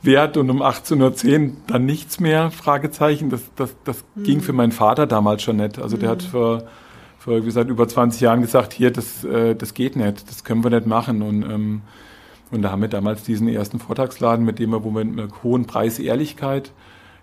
[0.01, 3.29] wert und um 18.10 Uhr dann nichts mehr, Fragezeichen.
[3.29, 4.23] Das, das, das mhm.
[4.23, 5.79] ging für meinen Vater damals schon nicht.
[5.79, 6.01] Also mhm.
[6.01, 6.27] der hat mhm.
[6.27, 6.63] vor,
[7.17, 10.63] vor, wie gesagt, über 20 Jahren gesagt, hier, das, äh, das geht nicht, das können
[10.63, 11.21] wir nicht machen.
[11.21, 11.81] Und, ähm,
[12.51, 15.29] und da haben wir damals diesen ersten Vortragsladen, mit dem wir, wo wir mit einer
[15.43, 16.71] hohen Preisehrlichkeit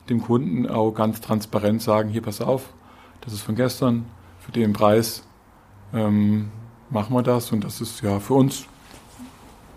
[0.09, 2.73] dem Kunden auch ganz transparent sagen, hier, pass auf,
[3.21, 4.07] das ist von gestern,
[4.41, 5.25] für den Preis
[5.93, 6.51] ähm,
[6.91, 8.67] machen wir das und das ist ja für uns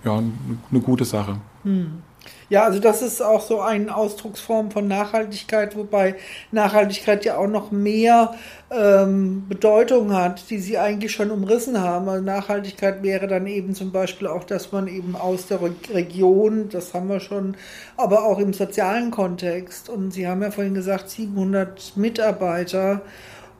[0.04, 1.38] ja, eine gute Sache.
[1.63, 2.02] Hm.
[2.49, 6.15] Ja, also das ist auch so eine Ausdrucksform von Nachhaltigkeit, wobei
[6.51, 8.33] Nachhaltigkeit ja auch noch mehr
[8.71, 12.09] ähm, Bedeutung hat, die Sie eigentlich schon umrissen haben.
[12.09, 15.59] Also Nachhaltigkeit wäre dann eben zum Beispiel auch, dass man eben aus der
[15.93, 17.55] Region, das haben wir schon,
[17.97, 19.88] aber auch im sozialen Kontext.
[19.88, 23.01] Und Sie haben ja vorhin gesagt, 700 Mitarbeiter.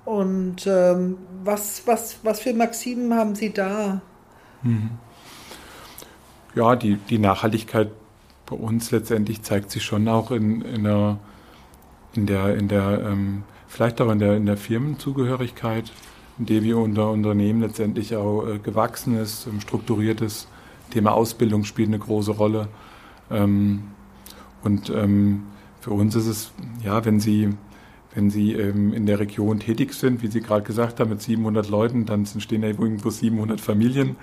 [0.04, 4.02] Und ähm, was, was, was für Maximen haben Sie da?
[4.64, 4.92] Mhm.
[6.56, 7.92] Ja, die, die Nachhaltigkeit
[8.50, 11.20] bei uns letztendlich zeigt sich schon auch in, in, der,
[12.16, 15.92] in der, in der ähm, vielleicht auch in der, in der Firmenzugehörigkeit,
[16.40, 20.48] in der wir unser Unternehmen letztendlich auch äh, gewachsen ist, strukturiert ist.
[20.90, 22.68] Thema Ausbildung spielt eine große Rolle.
[23.30, 23.84] Ähm,
[24.64, 25.44] und ähm,
[25.80, 26.52] für uns ist es,
[26.84, 27.50] ja, wenn Sie,
[28.16, 31.70] wenn Sie ähm, in der Region tätig sind, wie Sie gerade gesagt haben, mit 700
[31.70, 34.16] Leuten, dann stehen ja irgendwo 700 Familien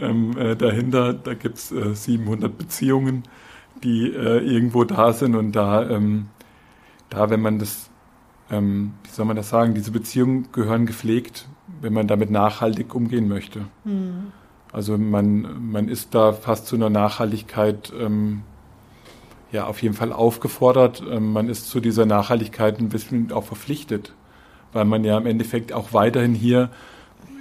[0.00, 1.12] ähm, äh, dahinter.
[1.12, 3.24] Da gibt es äh, 700 Beziehungen,
[3.82, 6.28] die äh, irgendwo da sind und da, ähm,
[7.10, 7.90] da, wenn man das,
[8.50, 11.48] ähm, wie soll man das sagen, diese Beziehungen gehören gepflegt,
[11.80, 13.66] wenn man damit nachhaltig umgehen möchte.
[13.84, 14.32] Mhm.
[14.72, 18.42] Also man, man ist da fast zu einer Nachhaltigkeit ähm,
[19.52, 21.02] ja auf jeden Fall aufgefordert.
[21.08, 24.14] Ähm, man ist zu dieser Nachhaltigkeit ein bisschen auch verpflichtet,
[24.72, 26.70] weil man ja im Endeffekt auch weiterhin hier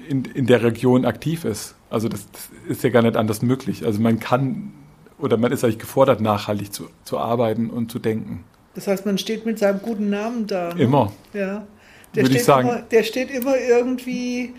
[0.09, 1.75] in, in der Region aktiv ist.
[1.91, 3.85] Also das, das, ist ja gar nicht anders möglich.
[3.85, 4.71] Also man kann
[5.19, 8.43] oder man ist eigentlich gefordert, nachhaltig zu, zu arbeiten und zu denken.
[8.73, 10.73] Das heißt, man steht mit seinem guten Namen da.
[10.73, 10.81] Ne?
[10.81, 11.11] Immer.
[11.33, 11.67] Ja.
[12.15, 12.69] Der Würde ich sagen.
[12.69, 14.53] Immer, der steht immer irgendwie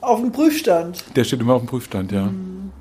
[0.00, 1.04] auf dem Prüfstand.
[1.14, 2.24] Der steht immer auf dem Prüfstand, ja.
[2.24, 2.72] Mhm.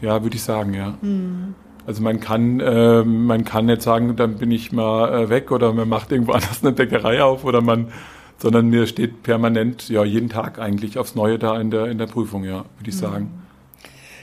[0.00, 0.94] Ja, würde ich sagen, ja.
[1.02, 1.54] Mhm.
[1.86, 5.72] Also man kann, äh, man kann nicht sagen, dann bin ich mal äh, weg oder
[5.72, 7.88] man macht irgendwo anders eine Bäckerei auf oder man
[8.40, 12.06] sondern mir steht permanent, ja, jeden Tag eigentlich aufs Neue da in der, in der
[12.06, 13.00] Prüfung, ja, würde ich mhm.
[13.00, 13.40] sagen.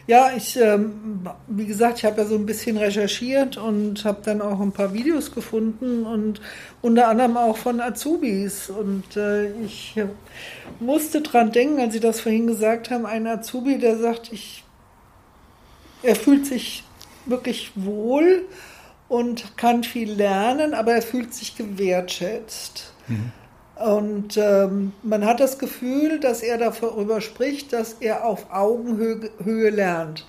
[0.08, 4.41] Ja, ich, ähm, wie gesagt, ich habe ja so ein bisschen recherchiert und habe dann
[4.41, 6.39] auch ein paar Videos gefunden und
[6.82, 8.69] unter anderem auch von Azubis.
[8.69, 9.95] Und äh, ich
[10.80, 14.63] musste dran denken, als Sie das vorhin gesagt haben, ein Azubi, der sagt, ich,
[16.03, 16.86] er fühlt sich
[17.25, 18.45] wirklich wohl
[19.10, 22.93] und kann viel lernen, aber er fühlt sich gewertschätzt.
[23.10, 23.34] Mhm.
[23.79, 29.69] Und ähm, man hat das Gefühl, dass er darüber spricht, dass er auf Augenhöhe Höhe
[29.69, 30.25] lernt.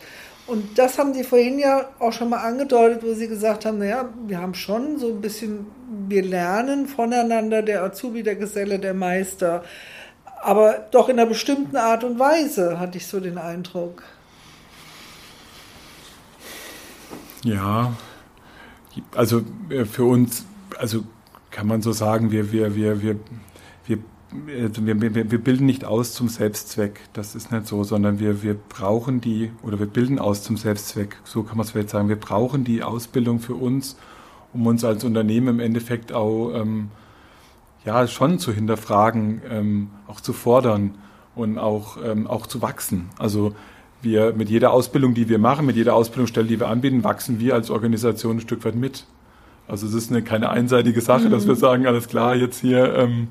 [0.47, 4.09] Und das haben Sie vorhin ja auch schon mal angedeutet, wo Sie gesagt haben, naja,
[4.27, 5.67] wir haben schon so ein bisschen,
[6.09, 9.63] wir lernen voneinander, der Azubi, der Geselle, der Meister.
[10.43, 14.03] Aber doch in einer bestimmten Art und Weise, hatte ich so den Eindruck.
[17.45, 17.93] Ja,
[19.15, 20.45] also äh, für uns,
[20.79, 21.05] also
[21.59, 23.17] kann man so sagen, wir, wir, wir, wir,
[23.85, 23.99] wir,
[24.31, 28.55] wir, wir, wir bilden nicht aus zum Selbstzweck, das ist nicht so, sondern wir, wir
[28.55, 32.15] brauchen die, oder wir bilden aus zum Selbstzweck, so kann man es vielleicht sagen, wir
[32.15, 33.97] brauchen die Ausbildung für uns,
[34.53, 36.93] um uns als Unternehmen im Endeffekt auch ähm,
[37.85, 40.95] ja, schon zu hinterfragen, ähm, auch zu fordern
[41.35, 43.11] und auch, ähm, auch zu wachsen.
[43.19, 43.53] Also
[44.01, 47.55] wir mit jeder Ausbildung, die wir machen, mit jeder Ausbildungsstelle, die wir anbieten, wachsen wir
[47.55, 49.07] als Organisation ein Stück weit mit.
[49.69, 51.31] Also es ist eine, keine einseitige Sache, mhm.
[51.31, 51.59] dass wir mhm.
[51.59, 53.29] sagen, alles klar, jetzt hier ähm,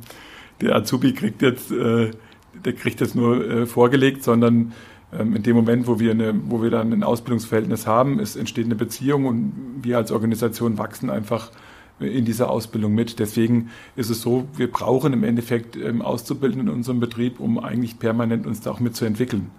[0.61, 2.11] der Azubi kriegt jetzt, äh,
[2.53, 4.73] der kriegt jetzt nur äh, vorgelegt, sondern
[5.11, 8.65] ähm, in dem Moment, wo wir, eine, wo wir dann ein Ausbildungsverhältnis haben, es entsteht
[8.65, 11.51] eine Beziehung und wir als Organisation wachsen einfach
[11.99, 13.17] in dieser Ausbildung mit.
[13.17, 17.97] Deswegen ist es so, wir brauchen im Endeffekt ähm, Auszubildende in unserem Betrieb, um eigentlich
[17.97, 19.49] permanent uns da auch mitzuentwickeln.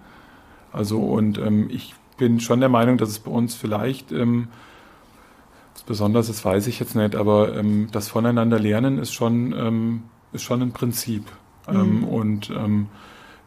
[0.71, 4.47] Also und ähm, ich bin schon der Meinung, dass es bei uns vielleicht ähm,
[5.83, 10.43] Besonders, das weiß ich jetzt nicht, aber ähm, das Voneinander lernen ist schon, ähm, ist
[10.43, 11.25] schon ein Prinzip.
[11.67, 12.03] Ähm, mhm.
[12.05, 12.87] und ähm,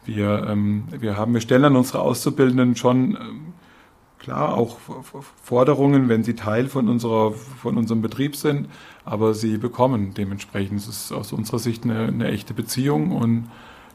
[0.05, 3.17] wir, ähm, wir haben, wir stellen an unsere Auszubildenden schon
[4.23, 4.77] klar auch
[5.41, 8.69] Forderungen, wenn sie Teil von unserer, von unserem Betrieb sind,
[9.03, 10.79] aber sie bekommen dementsprechend.
[10.79, 13.49] Es ist aus unserer Sicht eine, eine echte Beziehung und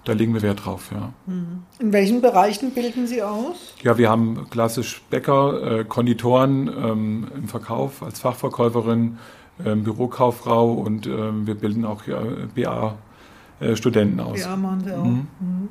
[0.09, 1.13] da legen wir Wert drauf, ja.
[1.27, 1.65] Mhm.
[1.79, 3.75] In welchen Bereichen bilden Sie aus?
[3.83, 9.19] Ja, wir haben klassisch Bäcker, äh, Konditoren ähm, im Verkauf als Fachverkäuferin,
[9.63, 12.23] äh, Bürokauffrau und äh, wir bilden auch ja,
[12.55, 14.43] BA-Studenten aus.
[14.43, 15.05] BA machen Sie auch.
[15.05, 15.29] Mhm.
[15.41, 15.69] Mhm.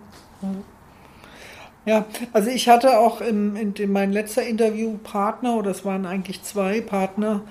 [1.86, 6.44] Ja, also ich hatte auch im, in, in mein letzter Interviewpartner, oder es waren eigentlich
[6.44, 7.42] zwei Partner,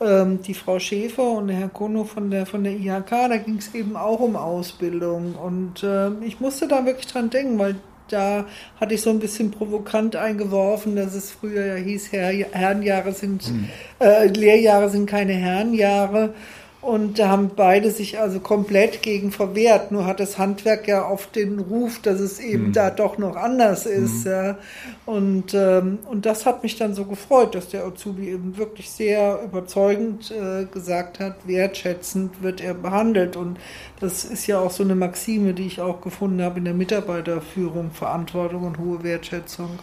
[0.00, 3.58] ähm, die Frau Schäfer und der Herr Kono von der, von der IHK, da ging
[3.58, 5.34] es eben auch um Ausbildung.
[5.34, 7.76] Und äh, ich musste da wirklich dran denken, weil
[8.08, 8.46] da
[8.80, 13.48] hatte ich so ein bisschen provokant eingeworfen, dass es früher ja hieß, Herr, Herrenjahre sind,
[13.48, 13.68] mhm.
[14.00, 16.34] äh, Lehrjahre sind keine Herrenjahre.
[16.82, 19.92] Und da haben beide sich also komplett gegen verwehrt.
[19.92, 22.72] Nur hat das Handwerk ja oft den Ruf, dass es eben mhm.
[22.72, 24.24] da doch noch anders ist.
[24.24, 24.30] Mhm.
[24.30, 24.58] Ja.
[25.04, 29.40] Und, ähm, und das hat mich dann so gefreut, dass der Azubi eben wirklich sehr
[29.44, 33.36] überzeugend äh, gesagt hat, wertschätzend wird er behandelt.
[33.36, 33.58] Und
[34.00, 37.90] das ist ja auch so eine Maxime, die ich auch gefunden habe in der Mitarbeiterführung,
[37.90, 39.78] Verantwortung und hohe Wertschätzung.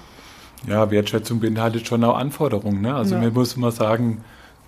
[0.66, 2.82] Ja, Wertschätzung beinhaltet schon auch Anforderungen.
[2.82, 2.96] Ne?
[2.96, 3.22] Also ja.
[3.22, 4.24] man muss immer sagen,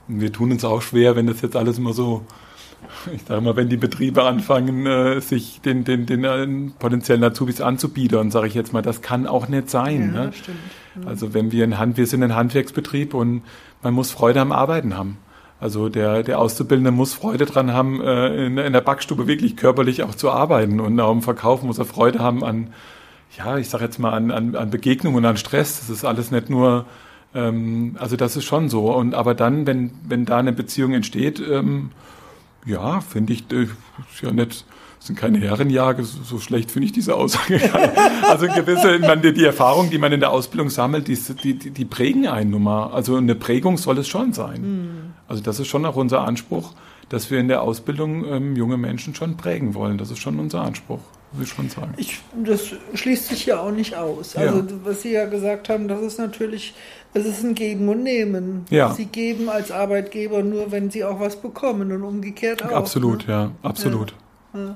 [0.09, 2.25] wir tun uns auch schwer, wenn das jetzt alles immer so,
[3.13, 7.61] ich sage mal, wenn die Betriebe anfangen, äh, sich den, den, den äh, potenziellen Azubis
[7.61, 10.13] anzubieten, sage ich jetzt mal, das kann auch nicht sein.
[10.13, 10.33] Ja, ne?
[10.33, 10.57] stimmt.
[10.95, 11.07] Mhm.
[11.07, 13.43] Also wenn wir in Hand, wir sind ein Handwerksbetrieb und
[13.81, 15.17] man muss Freude am Arbeiten haben.
[15.61, 20.03] Also der, der Auszubildende muss Freude dran haben, äh, in, in der Backstube wirklich körperlich
[20.03, 22.73] auch zu arbeiten und auch im Verkauf muss er Freude haben an,
[23.37, 25.79] ja, ich sage jetzt mal an, an, an Begegnungen, an Stress.
[25.79, 26.85] Das ist alles nicht nur
[27.33, 28.93] ähm, also das ist schon so.
[28.93, 31.91] Und aber dann, wenn, wenn da eine Beziehung entsteht, ähm,
[32.65, 34.65] ja, finde ich, äh, ist ja nicht,
[34.99, 37.61] sind keine Herrenjage, so, schlecht finde ich diese Aussage.
[38.27, 41.85] also gewisse, man, die, die Erfahrung, die man in der Ausbildung sammelt, die, die, die
[41.85, 42.87] prägen einen nun mal.
[42.87, 44.61] Also eine Prägung soll es schon sein.
[44.61, 45.13] Mhm.
[45.27, 46.73] Also das ist schon auch unser Anspruch,
[47.07, 49.97] dass wir in der Ausbildung ähm, junge Menschen schon prägen wollen.
[49.97, 50.99] Das ist schon unser Anspruch
[51.31, 51.93] muss ich schon sagen.
[51.97, 54.35] Ich, das schließt sich ja auch nicht aus.
[54.35, 54.65] Also ja.
[54.83, 56.73] was Sie ja gesagt haben, das ist natürlich
[57.13, 58.65] es ist ein Geben und Nehmen.
[58.69, 58.93] Ja.
[58.93, 62.71] Sie geben als Arbeitgeber nur, wenn sie auch was bekommen und umgekehrt auch.
[62.71, 63.33] Absolut, ne?
[63.33, 64.13] ja, absolut.
[64.53, 64.59] Ja.
[64.59, 64.75] Ja.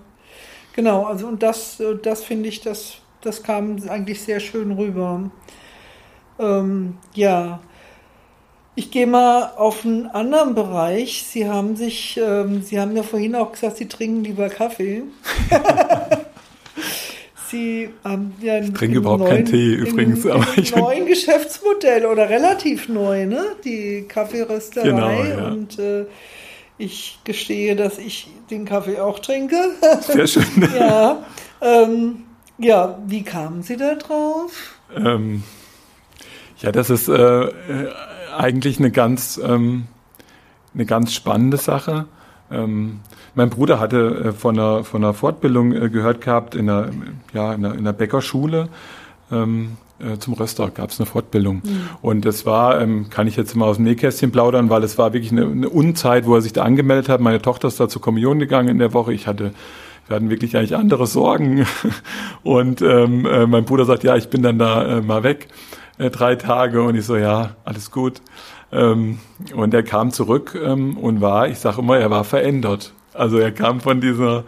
[0.76, 5.30] Genau, also und das, das finde ich, das, das kam eigentlich sehr schön rüber.
[6.40, 7.60] Ähm, ja.
[8.76, 11.26] Ich gehe mal auf einen anderen Bereich.
[11.28, 15.04] Sie haben sich, ähm, Sie haben ja vorhin auch gesagt, Sie trinken lieber Kaffee.
[17.54, 20.26] Sie haben ja ich trinke überhaupt neuen, keinen Tee übrigens.
[20.26, 23.44] Im, aber ich neuen Geschäftsmodell oder relativ neu, ne?
[23.64, 24.90] Die Kaffeerösterei.
[24.90, 25.48] Genau, ja.
[25.50, 26.06] Und äh,
[26.80, 29.56] ich gestehe, dass ich den Kaffee auch trinke.
[30.02, 30.46] Sehr schön.
[30.76, 31.24] ja.
[31.62, 32.24] Ähm,
[32.58, 34.80] ja, wie kamen Sie da drauf?
[34.96, 35.44] Ähm,
[36.60, 37.50] ja, das ist äh,
[38.36, 39.86] eigentlich eine ganz, ähm,
[40.74, 42.08] eine ganz spannende Sache.
[42.54, 43.00] Ähm,
[43.36, 46.90] mein Bruder hatte äh, von, einer, von einer Fortbildung äh, gehört gehabt in einer,
[47.34, 48.70] ja, in einer, in einer Bäckerschule.
[49.32, 51.62] Ähm, äh, zum Röster gab es eine Fortbildung.
[51.64, 51.90] Mhm.
[52.02, 55.14] Und das war, ähm, kann ich jetzt mal aus dem Nähkästchen plaudern, weil es war
[55.14, 57.22] wirklich eine, eine Unzeit, wo er sich da angemeldet hat.
[57.22, 59.14] Meine Tochter ist da zur Kommunion gegangen in der Woche.
[59.14, 59.52] Ich hatte
[60.08, 61.66] wir hatten wirklich eigentlich andere Sorgen.
[62.44, 65.48] Und ähm, äh, mein Bruder sagt, ja, ich bin dann da äh, mal weg,
[65.98, 66.84] äh, drei Tage.
[66.84, 68.22] Und ich so, ja, alles gut.
[68.74, 69.20] Ähm,
[69.56, 72.94] und er kam zurück ähm, und war, ich sage immer, er war verändert.
[73.14, 74.46] Also er kam von dieser,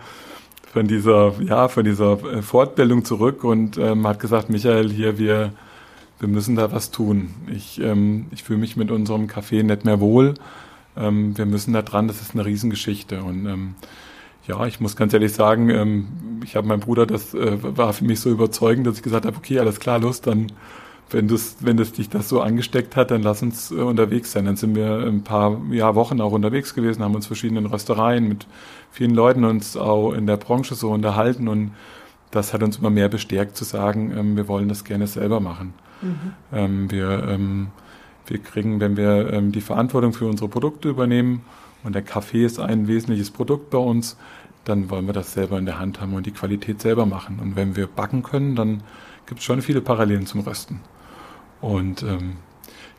[0.73, 5.53] von dieser, ja, von dieser äh, Fortbildung zurück und ähm, hat gesagt, Michael, hier, wir,
[6.19, 7.35] wir müssen da was tun.
[7.55, 10.33] Ich, ähm, ich fühle mich mit unserem Café nicht mehr wohl.
[10.97, 13.21] Ähm, wir müssen da dran, das ist eine Riesengeschichte.
[13.21, 13.75] Und ähm,
[14.47, 18.19] ja, ich muss ganz ehrlich sagen, ich habe meinem Bruder, das äh, war für mich
[18.19, 20.51] so überzeugend, dass ich gesagt habe, okay, alles klar, los, dann
[21.09, 24.45] wenn das, wenn das dich das so angesteckt hat, dann lass uns äh, unterwegs sein.
[24.45, 28.47] Dann sind wir ein paar ja, Wochen auch unterwegs gewesen, haben uns verschiedenen Röstereien mit
[28.91, 31.71] vielen Leuten uns auch in der Branche so unterhalten und
[32.31, 35.73] das hat uns immer mehr bestärkt zu sagen, ähm, wir wollen das gerne selber machen.
[36.01, 36.33] Mhm.
[36.51, 37.67] Ähm, wir, ähm,
[38.27, 41.43] wir kriegen, wenn wir ähm, die Verantwortung für unsere Produkte übernehmen
[41.83, 44.17] und der Kaffee ist ein wesentliches Produkt bei uns,
[44.65, 47.39] dann wollen wir das selber in der Hand haben und die Qualität selber machen.
[47.39, 48.81] Und wenn wir backen können, dann
[49.27, 50.81] gibt es schon viele Parallelen zum Rösten.
[51.65, 52.33] Und ähm,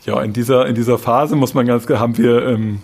[0.05, 2.81] ja, in dieser, in dieser Phase muss man ganz haben wir, ähm,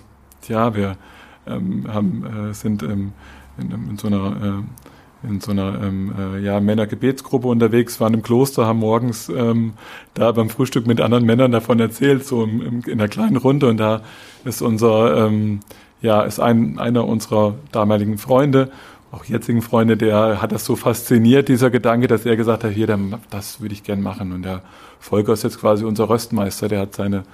[0.47, 0.97] ja, wir
[1.45, 3.12] ähm, haben, äh, sind ähm,
[3.59, 8.23] in, in so einer äh, in so einer ähm, äh, ja, Männergebetsgruppe unterwegs, waren im
[8.23, 9.75] Kloster, haben morgens ähm,
[10.14, 13.68] da beim Frühstück mit anderen Männern davon erzählt, so im, im, in einer kleinen Runde.
[13.68, 14.03] Und da
[14.45, 15.61] ist unser, ähm,
[16.01, 18.71] ja, ist ein, einer unserer damaligen Freunde
[19.12, 22.87] auch jetzigen Freunde, der hat das so fasziniert, dieser Gedanke, dass er gesagt hat, hier,
[23.31, 24.33] das würde ich gern machen.
[24.33, 24.62] Und der
[24.98, 27.25] Volker ist jetzt quasi unser Röstmeister, der hat seine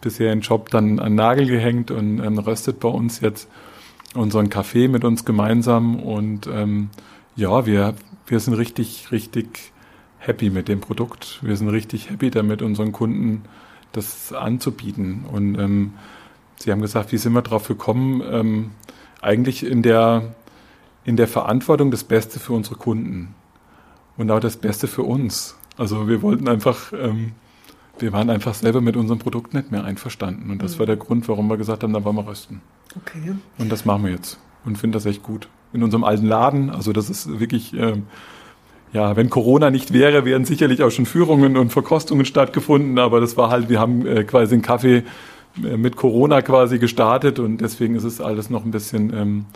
[0.00, 3.48] bisherigen Job dann an Nagel gehängt und ähm, röstet bei uns jetzt
[4.14, 6.00] unseren Kaffee mit uns gemeinsam.
[6.00, 6.90] Und ähm,
[7.36, 7.94] ja, wir,
[8.26, 9.72] wir sind richtig, richtig
[10.18, 11.38] happy mit dem Produkt.
[11.42, 13.44] Wir sind richtig happy damit, unseren Kunden
[13.92, 15.24] das anzubieten.
[15.30, 15.94] Und ähm,
[16.56, 18.22] Sie haben gesagt, wie sind wir drauf gekommen?
[18.28, 18.70] Ähm,
[19.20, 20.34] eigentlich in der
[21.08, 23.34] in der Verantwortung das Beste für unsere Kunden
[24.18, 25.56] und auch das Beste für uns.
[25.78, 27.32] Also wir wollten einfach, ähm,
[27.98, 30.50] wir waren einfach selber mit unserem Produkt nicht mehr einverstanden.
[30.50, 30.80] Und das mhm.
[30.80, 32.60] war der Grund, warum wir gesagt haben, dann wollen wir rösten.
[32.94, 33.32] Okay.
[33.56, 35.48] Und das machen wir jetzt und finden das echt gut.
[35.72, 38.02] In unserem alten Laden, also das ist wirklich, ähm,
[38.92, 43.38] ja, wenn Corona nicht wäre, wären sicherlich auch schon Führungen und Verkostungen stattgefunden, aber das
[43.38, 45.04] war halt, wir haben äh, quasi einen Kaffee
[45.64, 49.46] äh, mit Corona quasi gestartet und deswegen ist es alles noch ein bisschen ähm,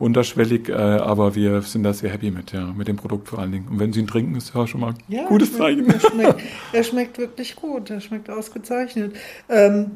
[0.00, 3.52] unterschwellig, äh, aber wir sind da sehr happy mit, ja, mit dem Produkt vor allen
[3.52, 3.68] Dingen.
[3.68, 5.86] Und wenn Sie ihn trinken, ist ja schon mal ein ja, gutes Zeichen.
[5.88, 6.40] Er schmeckt,
[6.72, 9.14] er schmeckt wirklich gut, er schmeckt ausgezeichnet.
[9.48, 9.90] Ähm,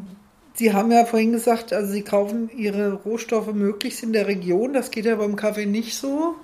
[0.52, 4.74] Sie haben ja vorhin gesagt, also Sie kaufen Ihre Rohstoffe möglichst in der Region.
[4.74, 6.36] Das geht ja beim Kaffee nicht so.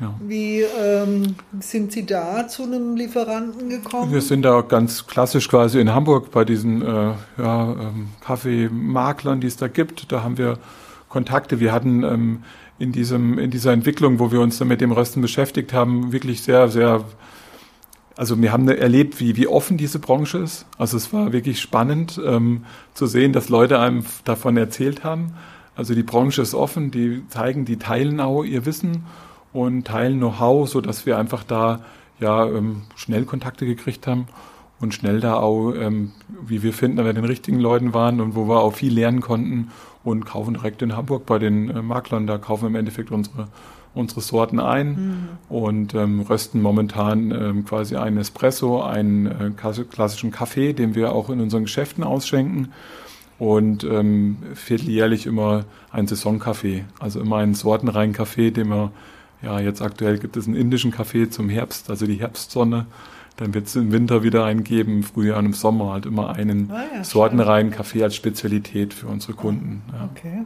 [0.00, 0.14] Ja.
[0.20, 4.10] Wie ähm, sind Sie da zu einem Lieferanten gekommen?
[4.10, 9.46] Wir sind da ganz klassisch quasi in Hamburg bei diesen äh, ja, ähm, Kaffeemaklern, die
[9.48, 10.10] es da gibt.
[10.10, 10.58] Da haben wir
[11.08, 11.60] Kontakte.
[11.60, 12.42] Wir hatten ähm,
[12.82, 16.42] in, diesem, in dieser Entwicklung, wo wir uns dann mit dem Rösten beschäftigt haben, wirklich
[16.42, 17.04] sehr, sehr
[18.16, 20.66] also wir haben erlebt, wie, wie offen diese Branche ist.
[20.76, 25.34] Also es war wirklich spannend ähm, zu sehen, dass Leute einem davon erzählt haben.
[25.76, 29.06] Also die Branche ist offen, die zeigen, die teilen auch ihr Wissen
[29.52, 31.80] und teilen Know-how, so dass wir einfach da
[32.20, 34.26] ja ähm, schnell Kontakte gekriegt haben
[34.78, 36.10] und schnell da auch, ähm,
[36.44, 39.70] wie wir finden, bei den richtigen Leuten waren und wo wir auch viel lernen konnten
[40.04, 42.26] und kaufen direkt in Hamburg bei den äh, Maklern.
[42.26, 43.48] Da kaufen wir im Endeffekt unsere
[43.94, 45.28] unsere Sorten ein mhm.
[45.48, 49.50] und ähm, rösten momentan ähm, quasi einen Espresso, einen äh,
[49.90, 52.72] klassischen Kaffee, den wir auch in unseren Geschäften ausschenken
[53.38, 58.92] und ähm, vierteljährlich immer einen Saisonkaffee, also immer einen sortenreinen Kaffee, den wir,
[59.42, 62.86] ja jetzt aktuell gibt es einen indischen Kaffee zum Herbst, also die Herbstsonne.
[63.36, 66.34] Dann wird es im Winter wieder einen geben, im Frühjahr und im Sommer halt immer
[66.34, 69.82] einen ah ja, sortenreinen Kaffee als Spezialität für unsere Kunden.
[69.92, 70.08] Ja.
[70.12, 70.44] Okay.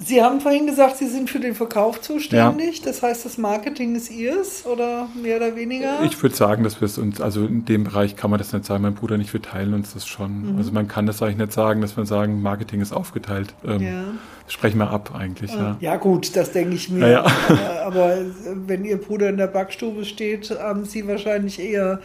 [0.00, 2.78] Sie haben vorhin gesagt, Sie sind für den Verkauf zuständig.
[2.78, 2.84] Ja.
[2.84, 6.02] Das heißt, das Marketing ist Ihres oder mehr oder weniger?
[6.04, 8.64] Ich würde sagen, dass wir es uns, also in dem Bereich kann man das nicht
[8.64, 8.82] sagen.
[8.82, 10.52] Mein Bruder nicht, wir teilen uns das schon.
[10.52, 10.58] Mhm.
[10.58, 13.54] Also man kann das eigentlich nicht sagen, dass wir sagen, Marketing ist aufgeteilt.
[13.66, 14.04] Ähm, ja.
[14.46, 15.52] Sprechen wir ab eigentlich.
[15.52, 17.00] Ja, ja gut, das denke ich mir.
[17.00, 17.82] Ja, ja.
[17.84, 18.18] Aber
[18.66, 22.00] wenn Ihr Bruder in der Backstube steht, haben Sie wahrscheinlich eher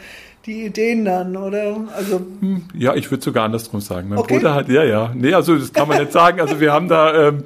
[0.46, 1.78] die Ideen dann, oder?
[1.96, 4.10] Also hm, ja, ich würde sogar andersrum sagen.
[4.10, 4.36] Mein okay.
[4.36, 5.12] Bruder hat, ja, ja.
[5.16, 6.42] Nee, also das kann man nicht sagen.
[6.42, 7.44] Also wir haben da, ähm,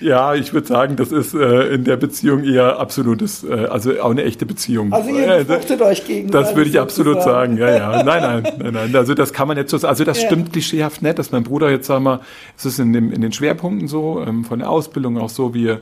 [0.00, 4.10] ja, ich würde sagen, das ist äh, in der Beziehung eher absolutes, äh, also auch
[4.10, 4.92] eine echte Beziehung.
[4.92, 6.46] Also ihr äh, befruchtet äh, euch gegenseitig.
[6.46, 8.02] Das würde ich absolut sagen, ja, ja.
[8.02, 8.96] Nein, nein, nein, nein.
[8.96, 9.90] Also das kann man jetzt so sagen.
[9.90, 10.26] Also das ja.
[10.26, 12.20] stimmt klischeehaft nicht, dass mein Bruder jetzt, sagen wir,
[12.56, 15.76] es ist in, dem, in den Schwerpunkten so, ähm, von der Ausbildung auch so, wie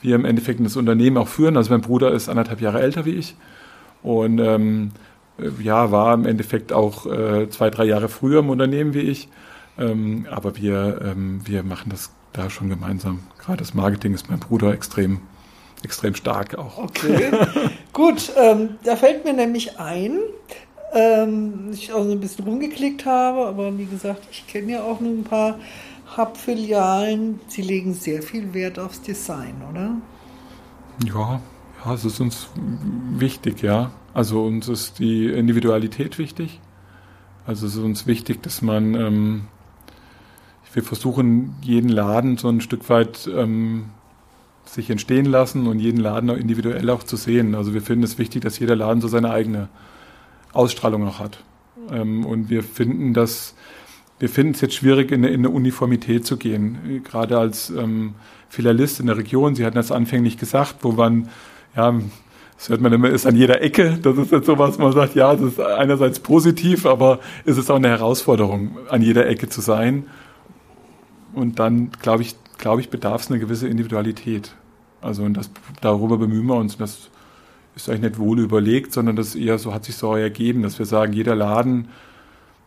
[0.00, 1.56] wir im Endeffekt das Unternehmen auch führen.
[1.56, 3.34] Also mein Bruder ist anderthalb Jahre älter wie ich
[4.02, 4.92] und ähm,
[5.62, 9.28] ja, war im Endeffekt auch äh, zwei, drei Jahre früher im Unternehmen wie ich.
[9.78, 13.20] Ähm, aber wir, ähm, wir machen das da schon gemeinsam.
[13.38, 15.20] Gerade das Marketing ist mein Bruder extrem,
[15.82, 16.78] extrem stark auch.
[16.78, 17.30] Okay,
[17.92, 18.32] gut.
[18.36, 20.18] Ähm, da fällt mir nämlich ein,
[20.92, 25.00] ähm, ich auch so ein bisschen rumgeklickt habe, aber wie gesagt, ich kenne ja auch
[25.00, 25.58] nur ein paar
[26.16, 27.40] Hub-Filialen.
[27.48, 29.96] Sie legen sehr viel Wert aufs Design, oder?
[31.04, 31.40] Ja,
[31.84, 33.92] ja, es ist uns wichtig, ja.
[34.14, 36.60] Also uns ist die Individualität wichtig.
[37.46, 39.46] Also es ist uns wichtig, dass man ähm,
[40.72, 43.86] wir versuchen jeden Laden so ein Stück weit ähm,
[44.64, 47.54] sich entstehen lassen und jeden Laden auch individuell auch zu sehen.
[47.54, 49.68] Also wir finden es wichtig, dass jeder Laden so seine eigene
[50.52, 51.42] Ausstrahlung auch hat.
[51.90, 53.54] Ähm, und wir finden das,
[54.18, 57.02] wir finden es jetzt schwierig, in eine, in eine Uniformität zu gehen.
[57.04, 58.14] Gerade als ähm,
[58.48, 61.28] Filialist in der Region, Sie hatten das anfänglich gesagt, wo man,
[61.76, 61.94] ja,
[62.56, 63.98] das hört man immer, ist an jeder Ecke.
[64.02, 67.70] Das ist jetzt so was, man sagt, ja, das ist einerseits positiv, aber es ist
[67.70, 70.04] auch eine Herausforderung, an jeder Ecke zu sein
[71.32, 74.54] und dann, glaube ich, glaube ich, bedarf es eine gewisse Individualität.
[75.00, 76.76] Also und das, darüber bemühen wir uns.
[76.76, 77.10] Das
[77.76, 80.86] ist eigentlich nicht wohl überlegt, sondern das eher so hat sich so ergeben, dass wir
[80.86, 81.88] sagen, jeder Laden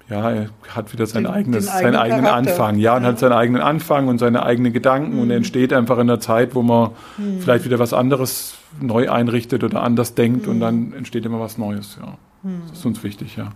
[0.09, 2.51] ja, hat wieder sein den, eigenes, den seinen eigenen Charakter.
[2.51, 3.09] Anfang, ja, und ja.
[3.09, 5.21] hat seinen eigenen Anfang und seine eigenen Gedanken mhm.
[5.21, 7.39] und entsteht einfach in der Zeit, wo man mhm.
[7.39, 10.51] vielleicht wieder was anderes neu einrichtet oder anders denkt mhm.
[10.51, 12.17] und dann entsteht immer was Neues, ja.
[12.43, 12.61] Mhm.
[12.69, 13.51] Das ist uns wichtig, ja.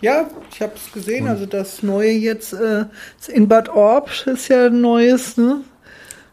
[0.00, 1.26] Ja, ich habe es gesehen.
[1.26, 2.84] Also das Neue jetzt äh,
[3.28, 5.62] in Bad Orb ist ja ein neues, ne?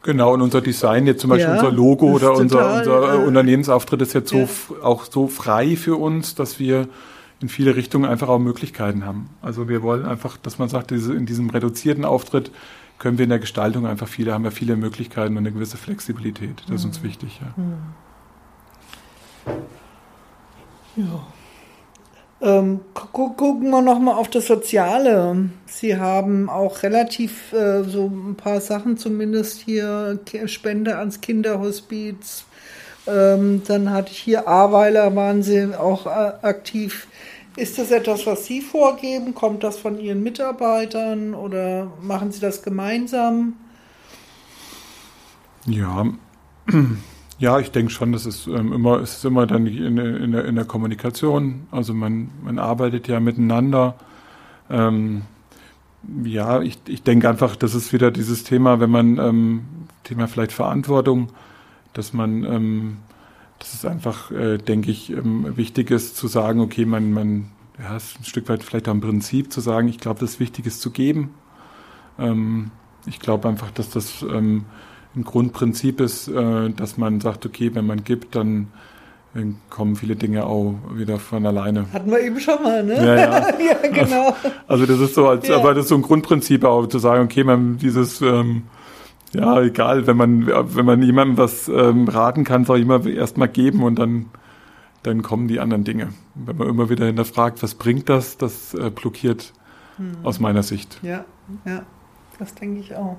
[0.04, 4.04] Genau, und unser Design, jetzt zum Beispiel ja, unser Logo oder unser, unser äh, Unternehmensauftritt
[4.04, 4.47] ist jetzt so ja.
[4.84, 6.88] auch so frei für uns, dass wir
[7.41, 9.32] in viele Richtungen einfach auch Möglichkeiten haben.
[9.41, 12.51] Also wir wollen einfach, dass man sagt, diese, in diesem reduzierten Auftritt
[12.99, 16.62] können wir in der Gestaltung einfach viele, haben wir viele Möglichkeiten und eine gewisse Flexibilität.
[16.67, 17.08] Das ist uns mhm.
[17.08, 17.47] wichtig, ja.
[17.62, 17.73] Mhm.
[20.97, 21.28] Ja.
[22.41, 22.82] Ähm,
[23.13, 25.50] gu gucken wir nochmal auf das Soziale.
[25.67, 32.46] Sie haben auch relativ äh, so ein paar Sachen zumindest hier, Spende ans Kinderhospiz.
[33.08, 36.10] Ähm, dann hatte ich hier Aweiler, waren Sie auch äh,
[36.42, 37.08] aktiv.
[37.56, 39.33] Ist das etwas, was Sie vorgeben?
[39.33, 43.54] Kommt das von Ihren Mitarbeitern oder machen Sie das gemeinsam?
[45.65, 46.06] Ja,
[47.38, 50.46] ja, ich denke schon, dass es ähm, immer, es ist immer dann in, in, der,
[50.46, 51.67] in der Kommunikation.
[51.71, 53.96] Also man, man arbeitet ja miteinander.
[54.69, 55.23] Ähm,
[56.23, 59.65] ja, ich, ich denke einfach, das ist wieder dieses Thema, wenn man, ähm,
[60.04, 61.29] Thema vielleicht Verantwortung,
[61.94, 62.98] dass man, ähm,
[63.60, 67.98] dass es einfach, äh, denke ich, ähm, wichtig ist zu sagen, okay, man, man, ja,
[67.98, 70.81] ist ein Stück weit vielleicht auch ein Prinzip zu sagen, ich glaube, das Wichtige ist
[70.81, 71.33] zu geben.
[72.17, 72.71] Ähm,
[73.08, 74.65] ich glaube einfach, dass das ähm,
[75.16, 78.68] ein Grundprinzip ist, äh, dass man sagt, okay, wenn man gibt, dann
[79.70, 81.88] kommen viele Dinge auch wieder von alleine.
[81.92, 82.96] Hatten wir eben schon mal, ne?
[82.96, 83.48] Ja, ja.
[83.84, 84.34] ja genau.
[84.66, 85.58] Also das ist so, als, Ja.
[85.58, 88.63] aber das ist so ein Grundprinzip auch zu sagen, okay, man dieses, ähm,
[89.34, 93.38] ja, egal, wenn man, wenn man jemandem was ähm, raten kann, soll ich immer erst
[93.38, 94.28] mal geben und dann,
[95.04, 96.13] dann kommen die anderen Dinge.
[96.36, 99.52] Wenn man immer wieder hinterfragt, was bringt das, das äh, blockiert
[100.24, 101.00] aus meiner Sicht.
[101.04, 101.24] Ja,
[101.66, 101.84] ja,
[102.40, 103.18] das denke ich auch.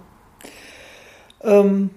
[1.47, 1.91] Ähm,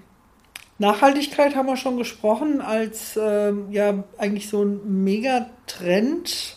[0.78, 6.56] Nachhaltigkeit haben wir schon gesprochen als ähm, ja eigentlich so ein Megatrend.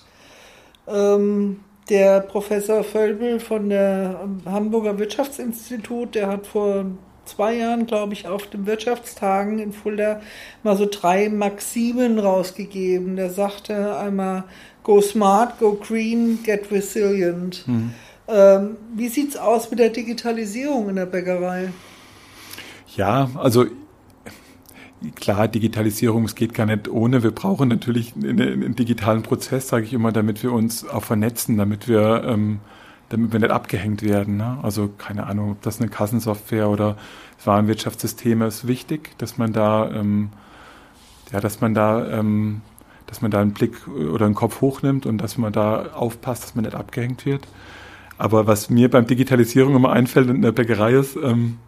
[0.86, 6.86] Ähm, der Professor Völbel von der Hamburger Wirtschaftsinstitut, der hat vor
[7.24, 10.20] zwei Jahren, glaube ich, auf den Wirtschaftstagen in Fulda
[10.62, 13.16] mal so drei Maximen rausgegeben.
[13.16, 14.45] Der sagte einmal,
[14.84, 17.64] go smart, go green, get resilient.
[18.28, 21.70] Ähm, wie sieht's aus mit der Digitalisierung in der Bäckerei?
[22.97, 23.66] Ja, also
[25.14, 27.22] klar, Digitalisierung, es geht gar nicht ohne.
[27.22, 31.57] Wir brauchen natürlich einen, einen digitalen Prozess, sage ich immer, damit wir uns auch vernetzen,
[31.57, 32.61] damit wir, ähm,
[33.09, 34.36] damit wir nicht abgehängt werden.
[34.36, 34.59] Ne?
[34.62, 36.97] Also keine Ahnung, ob das eine Kassensoftware oder
[37.45, 40.30] Warenwirtschaftssysteme ist wichtig, dass man da, ähm,
[41.32, 42.61] ja, dass man da, ähm,
[43.07, 46.55] dass man da einen Blick oder einen Kopf hochnimmt und dass man da aufpasst, dass
[46.55, 47.49] man nicht abgehängt wird.
[48.18, 51.59] Aber was mir beim Digitalisierung immer einfällt in der Bäckerei ist, ähm,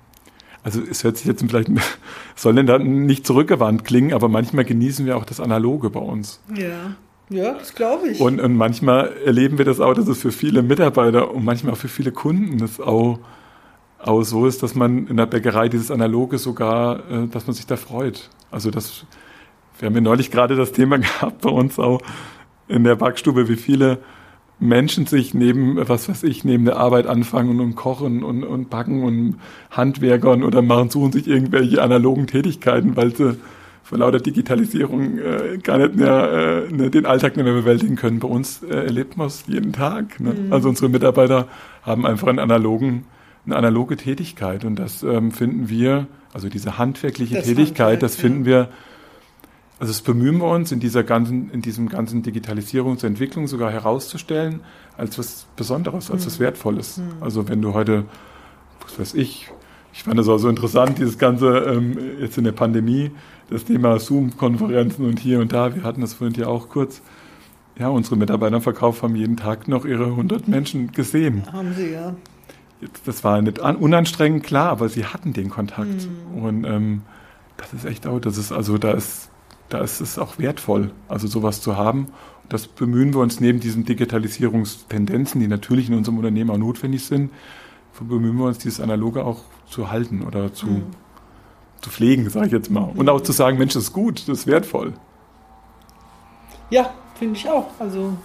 [0.64, 1.68] also es hört sich jetzt vielleicht,
[2.34, 6.40] soll denn da nicht zurückgewandt klingen, aber manchmal genießen wir auch das Analoge bei uns.
[6.56, 6.96] Ja,
[7.28, 8.20] ja, das glaube ich.
[8.20, 11.78] Und, und manchmal erleben wir das auch, dass es für viele Mitarbeiter und manchmal auch
[11.78, 13.18] für viele Kunden das auch,
[13.98, 17.66] auch so ist, dass man in der Bäckerei dieses Analoge sogar, äh, dass man sich
[17.66, 18.30] da freut.
[18.50, 19.04] Also das,
[19.78, 22.00] wir haben ja neulich gerade das Thema gehabt bei uns auch
[22.68, 23.98] in der Backstube, wie viele
[24.64, 29.02] Menschen sich neben, was weiß ich, neben der Arbeit anfangen und kochen und, und backen
[29.02, 29.36] und
[29.70, 33.36] Handwerkern oder machen, suchen sich irgendwelche analogen Tätigkeiten, weil sie
[33.82, 38.18] vor lauter Digitalisierung äh, gar nicht mehr äh, ne, den Alltag nicht mehr bewältigen können.
[38.18, 40.18] Bei uns äh, erlebt man es jeden Tag.
[40.20, 40.34] Ne?
[40.50, 41.48] Also unsere Mitarbeiter
[41.82, 43.04] haben einfach einen analogen,
[43.44, 48.16] eine analoge Tätigkeit und das ähm, finden wir, also diese handwerkliche Das Tätigkeit, Handwerk, das
[48.16, 48.22] ja.
[48.22, 48.68] finden wir
[49.78, 54.60] also das bemühen wir uns in dieser ganzen, in diesem ganzen Digitalisierungsentwicklung sogar herauszustellen
[54.96, 57.00] als was Besonderes, als was Wertvolles.
[57.20, 58.04] Also wenn du heute,
[58.82, 59.50] was weiß ich,
[59.92, 63.12] ich fand das auch so interessant, dieses ganze ähm, jetzt in der Pandemie,
[63.50, 65.74] das Thema Zoom-Konferenzen und hier und da.
[65.74, 67.00] Wir hatten das vorhin ja auch kurz.
[67.78, 71.44] Ja, unsere Mitarbeiter im Verkauf haben jeden Tag noch ihre 100 Menschen gesehen.
[71.52, 72.14] Haben sie ja.
[73.04, 76.08] Das war nicht an, unanstrengend, klar, aber sie hatten den Kontakt.
[76.34, 77.02] Und ähm,
[77.56, 79.30] das ist echt auch, das ist also, da ist,
[79.74, 82.06] da ist es auch wertvoll, also sowas zu haben.
[82.48, 87.32] Das bemühen wir uns neben diesen Digitalisierungstendenzen, die natürlich in unserem Unternehmen auch notwendig sind,
[87.98, 90.82] bemühen wir uns, dieses Analoge auch zu halten oder zu,
[91.80, 92.88] zu pflegen, sage ich jetzt mal.
[92.94, 94.92] Und auch zu sagen, Mensch, das ist gut, das ist wertvoll.
[96.70, 97.68] Ja, finde ich auch.
[97.80, 98.16] Also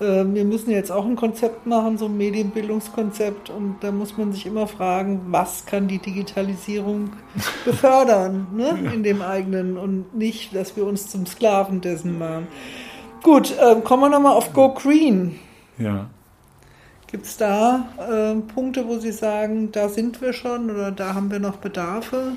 [0.00, 3.50] äh, wir müssen jetzt auch ein Konzept machen, so ein Medienbildungskonzept.
[3.50, 7.10] Und da muss man sich immer fragen, was kann die Digitalisierung
[7.64, 8.78] befördern ne?
[8.92, 12.48] in dem eigenen und nicht, dass wir uns zum Sklaven dessen machen.
[13.22, 15.38] Gut, äh, kommen wir nochmal auf Go Green.
[15.78, 16.06] Ja.
[17.06, 21.30] Gibt es da äh, Punkte, wo Sie sagen, da sind wir schon oder da haben
[21.30, 22.32] wir noch Bedarfe?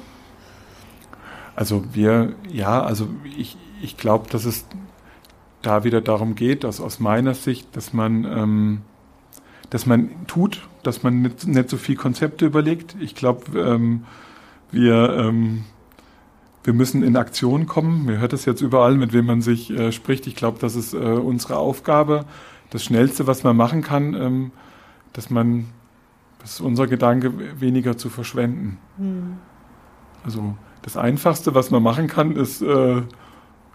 [1.55, 3.07] Also wir, ja, also
[3.38, 4.66] ich, ich glaube, dass es
[5.64, 8.82] da wieder darum geht, dass aus meiner Sicht, dass man, ähm,
[9.70, 12.95] dass man tut, dass man nicht, nicht so viel Konzepte überlegt.
[12.99, 14.03] Ich glaube, ähm,
[14.72, 15.64] wir, ähm,
[16.64, 18.05] wir müssen in Aktion kommen.
[18.05, 20.28] Man hört das jetzt überall, mit wem man sich äh, spricht.
[20.28, 22.26] Ich glaube, das ist äh, unsere Aufgabe.
[22.70, 24.51] Das Schnellste, was man machen kann, ähm,
[25.14, 25.66] dass man,
[26.39, 28.78] das ist unser Gedanke, weniger zu verschwenden.
[30.24, 33.01] Also das Einfachste, was man machen kann, ist äh,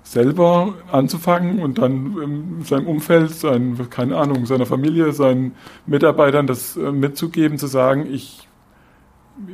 [0.02, 5.54] selber anzufangen und dann ähm, seinem Umfeld, sein, keine Ahnung, seiner Familie, seinen
[5.86, 8.48] Mitarbeitern das äh, mitzugeben, zu sagen, ich,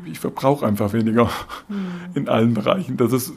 [0.05, 1.28] ich verbrauche einfach weniger
[2.14, 2.97] in allen Bereichen.
[2.97, 3.32] Das ist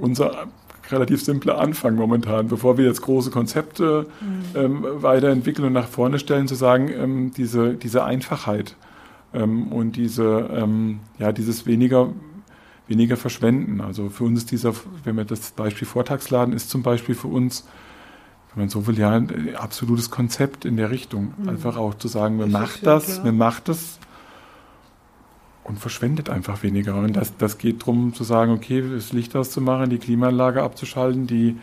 [0.00, 0.48] unser
[0.90, 4.06] relativ simpler Anfang momentan, bevor wir jetzt große Konzepte
[4.54, 8.76] ähm, weiterentwickeln und nach vorne stellen, zu sagen, ähm, diese, diese Einfachheit
[9.32, 12.08] ähm, und diese, ähm, ja, dieses weniger,
[12.86, 13.80] weniger verschwenden.
[13.80, 14.74] Also für uns ist dieser,
[15.04, 17.66] wenn wir das Beispiel Vortagsladen ist zum Beispiel für uns,
[18.54, 21.34] wenn man so will, ja, ein absolutes Konzept in der Richtung.
[21.38, 21.48] Mhm.
[21.48, 23.98] Einfach auch zu sagen, wir macht das, wir macht das
[25.64, 26.94] und verschwendet einfach weniger.
[26.94, 31.56] Und das, das geht darum zu sagen, okay, das Licht auszumachen, die Klimaanlage abzuschalten, die,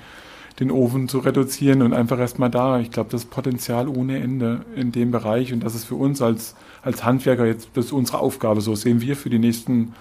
[0.60, 2.80] den Ofen zu reduzieren und einfach erstmal da.
[2.80, 6.56] Ich glaube, das Potenzial ohne Ende in dem Bereich und das ist für uns als,
[6.82, 8.62] als Handwerker jetzt, das ist unsere Aufgabe.
[8.62, 9.94] So sehen wir für die nächsten,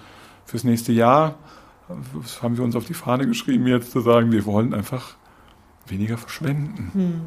[0.51, 1.35] fürs nächste Jahr.
[2.21, 5.15] Das haben wir uns auf die Fahne geschrieben, jetzt zu sagen, wir wollen einfach
[5.87, 6.91] weniger verschwenden.
[6.93, 7.21] Hm.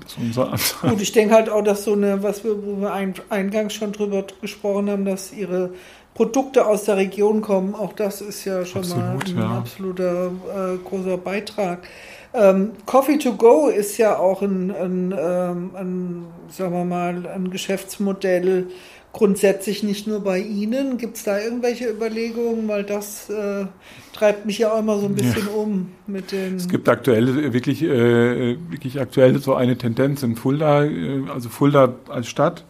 [0.00, 0.76] Das ist unser Ansatz.
[0.82, 4.24] Gut, ich denke halt auch, dass so eine, was wir, wo wir eingangs schon drüber
[4.40, 5.70] gesprochen haben, dass ihre
[6.14, 9.58] Produkte aus der Region kommen, auch das ist ja schon Absolut, mal ein ja.
[9.58, 11.86] absoluter äh, großer Beitrag.
[12.34, 17.50] Ähm, Coffee to go ist ja auch ein, ein, ähm, ein, sagen wir mal, ein
[17.50, 18.66] Geschäftsmodell,
[19.12, 20.98] grundsätzlich nicht nur bei Ihnen.
[20.98, 22.68] Gibt es da irgendwelche Überlegungen?
[22.68, 23.66] Weil das äh,
[24.12, 25.52] treibt mich ja auch immer so ein bisschen ja.
[25.52, 26.56] um mit den.
[26.56, 31.94] Es gibt aktuell wirklich, äh, wirklich aktuell so eine Tendenz in Fulda, äh, also Fulda
[32.08, 32.64] als Stadt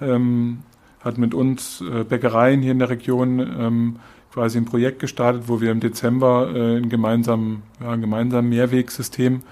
[0.00, 0.58] ähm,
[1.00, 3.96] hat mit uns äh, Bäckereien hier in der Region ähm,
[4.32, 9.42] quasi ein Projekt gestartet, wo wir im Dezember äh, ein, gemeinsamen, ja, ein gemeinsames Mehrwegsystem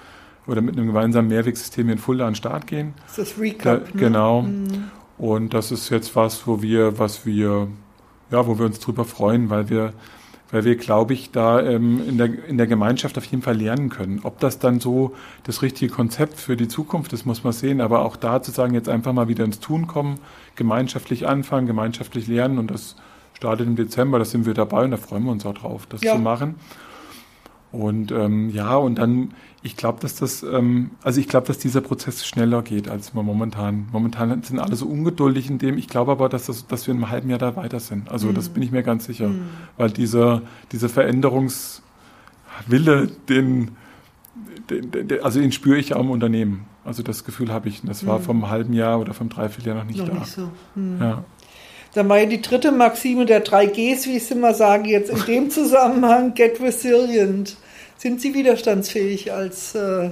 [0.47, 2.93] oder mit einem gemeinsamen Mehrwegsystem in Fulda an den Start gehen.
[3.07, 3.85] Das ist das Recap.
[3.85, 3.99] Da, ne?
[3.99, 4.41] Genau.
[4.43, 4.91] Mhm.
[5.17, 7.67] Und das ist jetzt was, wo wir, was wir,
[8.31, 9.93] ja, wo wir uns drüber freuen, weil wir,
[10.51, 13.89] weil wir, glaube ich, da ähm, in, der, in der Gemeinschaft auf jeden Fall lernen
[13.89, 14.21] können.
[14.23, 15.13] Ob das dann so
[15.43, 17.81] das richtige Konzept für die Zukunft ist, muss man sehen.
[17.81, 20.19] Aber auch da zu sagen, jetzt einfach mal wieder ins Tun kommen,
[20.55, 22.95] gemeinschaftlich anfangen, gemeinschaftlich lernen und das
[23.33, 26.01] startet im Dezember, da sind wir dabei und da freuen wir uns auch drauf, das
[26.01, 26.15] ja.
[26.15, 26.55] zu machen.
[27.71, 29.33] Und ähm, ja, und dann,
[29.65, 33.25] ich glaube, dass das, ähm, also ich glaube, dass dieser Prozess schneller geht als man
[33.25, 33.87] momentan.
[33.91, 35.79] Momentan sind alle so ungeduldig in dem.
[35.79, 38.11] Ich glaube aber, dass, das, dass wir in einem halben Jahr da weiter sind.
[38.11, 38.35] Also mhm.
[38.35, 39.29] das bin ich mir ganz sicher.
[39.29, 39.47] Mhm.
[39.75, 41.81] Weil dieser, dieser Veränderungswille,
[43.27, 43.71] den,
[44.69, 46.67] den, den, also den spüre ich ja im Unternehmen.
[46.83, 47.81] Also das Gefühl habe ich.
[47.81, 48.23] Das war mhm.
[48.23, 50.13] vom halben Jahr oder vom Dreivierteljahr noch nicht noch da.
[50.13, 50.51] Nicht so.
[50.75, 50.97] Mhm.
[51.01, 51.23] Ja.
[51.95, 55.09] Dann war ja die dritte Maxime der drei Gs, wie ich es immer sage, jetzt
[55.09, 57.57] in dem Zusammenhang, get resilient.
[57.97, 60.11] Sind Sie widerstandsfähig als, äh,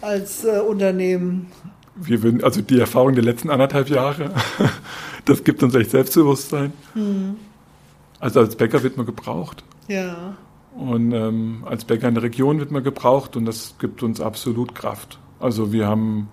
[0.00, 1.50] als äh, Unternehmen?
[1.96, 4.32] Wir würden, also die Erfahrung der letzten anderthalb Jahre,
[5.24, 6.72] das gibt uns echt Selbstbewusstsein.
[6.94, 7.36] Hm.
[8.20, 9.64] Also als Bäcker wird man gebraucht.
[9.88, 10.36] Ja.
[10.76, 14.74] Und ähm, als Bäcker in der Region wird man gebraucht und das gibt uns absolut
[14.74, 15.18] Kraft.
[15.40, 16.28] Also wir haben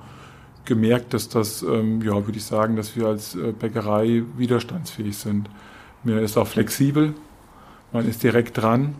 [0.65, 5.49] gemerkt, dass das, ähm, ja, würde ich sagen, dass wir als äh, Bäckerei widerstandsfähig sind.
[6.03, 7.13] Man ist auch flexibel,
[7.91, 8.95] man ist direkt dran,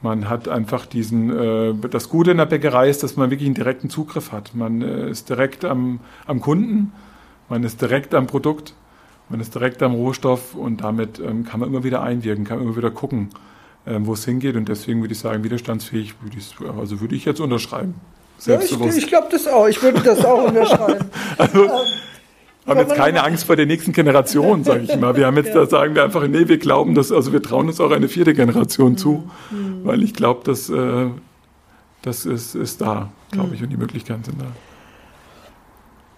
[0.00, 3.54] man hat einfach diesen, äh, das Gute in der Bäckerei ist, dass man wirklich einen
[3.54, 4.54] direkten Zugriff hat.
[4.54, 6.92] Man äh, ist direkt am, am Kunden,
[7.48, 8.74] man ist direkt am Produkt,
[9.28, 12.76] man ist direkt am Rohstoff und damit ähm, kann man immer wieder einwirken, kann immer
[12.76, 13.30] wieder gucken,
[13.86, 17.24] ähm, wo es hingeht und deswegen würde ich sagen, widerstandsfähig, würde ich, also würde ich
[17.24, 17.94] jetzt unterschreiben.
[18.44, 19.66] Ja, ich, ich glaube das auch.
[19.66, 21.10] Ich würde das auch unterschreiben.
[21.38, 21.70] also, ähm,
[22.68, 25.16] haben jetzt keine Angst vor der nächsten Generation, sage ich mal.
[25.16, 25.54] Wir haben jetzt, ja.
[25.54, 28.34] da sagen wir einfach, nee, wir glauben dass, also wir trauen uns auch eine vierte
[28.34, 29.80] Generation zu, mhm.
[29.84, 31.06] weil ich glaube, dass äh,
[32.02, 33.64] das ist, ist da, glaube ich, mhm.
[33.64, 34.46] und die Möglichkeiten sind da.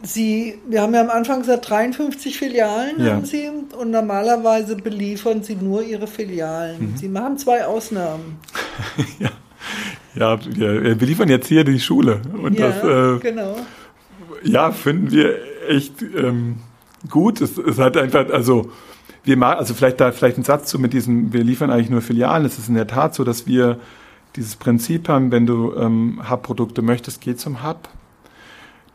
[0.02, 3.12] Sie, wir haben ja am Anfang gesagt, 53 Filialen ja.
[3.12, 6.92] haben Sie und normalerweise beliefern Sie nur Ihre Filialen.
[6.92, 6.96] Mhm.
[6.96, 8.38] Sie machen zwei Ausnahmen.
[9.18, 9.30] ja.
[10.14, 12.20] Ja, wir, wir liefern jetzt hier die Schule.
[12.42, 13.56] Und ja, das, äh, genau.
[14.42, 15.36] Ja, finden wir
[15.68, 16.56] echt ähm,
[17.08, 17.40] gut.
[17.40, 18.70] Es, es hat einfach, also
[19.24, 22.02] wir machen, also vielleicht da vielleicht ein Satz zu mit diesem, wir liefern eigentlich nur
[22.02, 22.44] Filialen.
[22.44, 23.78] Es ist in der Tat so, dass wir
[24.36, 27.88] dieses Prinzip haben, wenn du ähm, Hub-Produkte möchtest, geh zum Hub.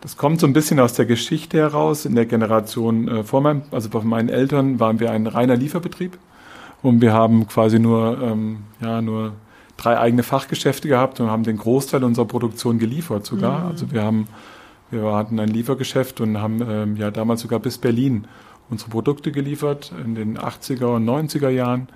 [0.02, 2.06] Das kommt so ein bisschen aus der Geschichte heraus.
[2.06, 6.18] In der Generation äh, vor meinem, also bei meinen Eltern waren wir ein reiner Lieferbetrieb
[6.82, 9.34] und wir haben quasi nur, ähm, ja, nur
[9.78, 13.62] drei eigene Fachgeschäfte gehabt und haben den Großteil unserer Produktion geliefert sogar.
[13.62, 13.68] Mhm.
[13.68, 14.28] Also wir haben,
[15.04, 18.28] wir hatten ein Liefergeschäft und haben ähm, ja damals sogar bis Berlin
[18.70, 21.88] unsere Produkte geliefert in den 80er und 90er Jahren.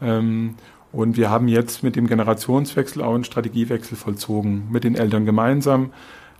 [0.00, 0.54] Ähm,
[0.92, 5.90] und wir haben jetzt mit dem Generationswechsel auch einen Strategiewechsel vollzogen, mit den Eltern gemeinsam.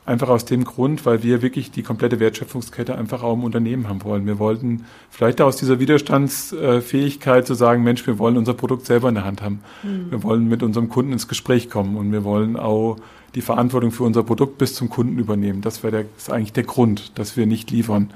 [0.06, 4.04] Einfach aus dem Grund, weil wir wirklich die komplette Wertschöpfungskette einfach auch im Unternehmen haben
[4.04, 4.26] wollen.
[4.26, 9.14] Wir wollten vielleicht aus dieser Widerstandsfähigkeit zu sagen, Mensch, wir wollen unser Produkt selber in
[9.14, 9.60] der Hand haben.
[9.82, 10.10] Mhm.
[10.10, 12.98] Wir wollen mit unserem Kunden ins Gespräch kommen und wir wollen auch
[13.34, 15.60] die Verantwortung für unser Produkt bis zum Kunden übernehmen.
[15.60, 18.12] Das wäre der, ist eigentlich der Grund, dass wir nicht liefern.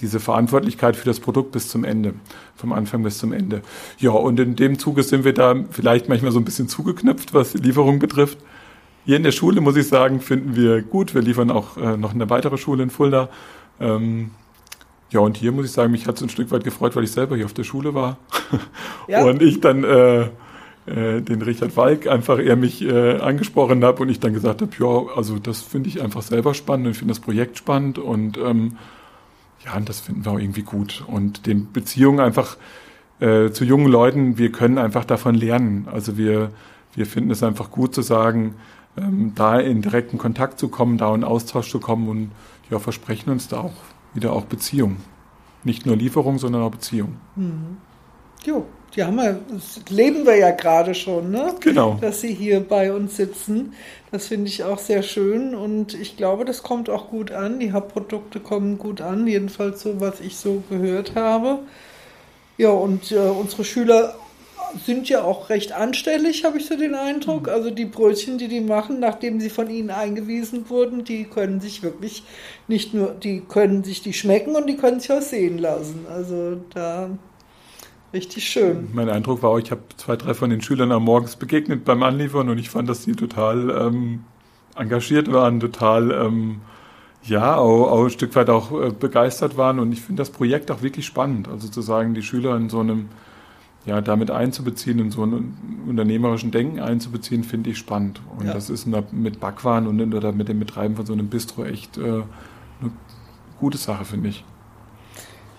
[0.00, 2.14] Diese Verantwortlichkeit für das Produkt bis zum Ende,
[2.54, 3.62] vom Anfang bis zum Ende.
[3.98, 7.52] Ja, und in dem Zuge sind wir da vielleicht manchmal so ein bisschen zugeknüpft, was
[7.52, 8.38] die Lieferung betrifft.
[9.06, 11.14] Hier in der Schule, muss ich sagen, finden wir gut.
[11.14, 13.30] Wir liefern auch äh, noch eine weitere Schule in Fulda.
[13.80, 14.32] Ähm,
[15.10, 17.12] ja, und hier muss ich sagen, mich hat es ein Stück weit gefreut, weil ich
[17.12, 18.18] selber hier auf der Schule war.
[19.08, 19.22] Ja.
[19.22, 20.30] Und ich dann äh,
[20.86, 24.70] äh, den Richard Falk einfach er mich äh, angesprochen hat und ich dann gesagt habe,
[24.78, 28.76] ja, also das finde ich einfach selber spannend und finde das Projekt spannend und ähm,
[29.64, 31.04] ja, und das finden wir auch irgendwie gut.
[31.08, 32.56] Und den Beziehungen einfach
[33.18, 35.88] äh, zu jungen Leuten, wir können einfach davon lernen.
[35.90, 36.50] Also wir,
[36.94, 38.54] wir finden es einfach gut zu sagen,
[38.96, 42.30] ähm, da in direkten Kontakt zu kommen, da in Austausch zu kommen und
[42.70, 43.74] ja, versprechen uns da auch
[44.14, 44.98] wieder auch Beziehung.
[45.64, 47.16] Nicht nur Lieferung, sondern auch Beziehung.
[47.34, 47.78] Mhm.
[48.44, 48.66] Jo,
[48.96, 51.54] die haben wir, das leben wir ja gerade schon, ne?
[51.60, 51.98] Genau.
[52.00, 53.74] Dass sie hier bei uns sitzen.
[54.10, 57.60] Das finde ich auch sehr schön und ich glaube, das kommt auch gut an.
[57.60, 61.58] Die Hauptprodukte kommen gut an, jedenfalls so, was ich so gehört habe.
[62.56, 64.14] Ja, und äh, unsere Schüler
[64.84, 67.48] sind ja auch recht anstellig, habe ich so den Eindruck.
[67.48, 71.82] Also die Brötchen, die die machen, nachdem sie von ihnen eingewiesen wurden, die können sich
[71.82, 72.22] wirklich
[72.68, 76.06] nicht nur, die können sich die schmecken und die können sich auch sehen lassen.
[76.10, 77.10] Also da
[78.12, 78.88] richtig schön.
[78.92, 82.02] Mein Eindruck war auch, ich habe zwei, drei von den Schülern am Morgens begegnet beim
[82.02, 84.24] Anliefern und ich fand, dass sie total ähm,
[84.76, 86.60] engagiert waren, total ähm,
[87.22, 90.70] ja, auch, auch, ein Stück weit auch äh, begeistert waren und ich finde das Projekt
[90.70, 91.48] auch wirklich spannend.
[91.48, 93.08] Also zu sagen, die Schüler in so einem
[93.86, 98.20] ja, damit einzubeziehen, in so einen unternehmerischen Denken einzubeziehen, finde ich spannend.
[98.36, 98.52] Und ja.
[98.52, 102.00] das ist mit Backwaren und oder mit dem Betreiben von so einem Bistro echt äh,
[102.00, 102.24] eine
[103.60, 104.44] gute Sache, finde ich.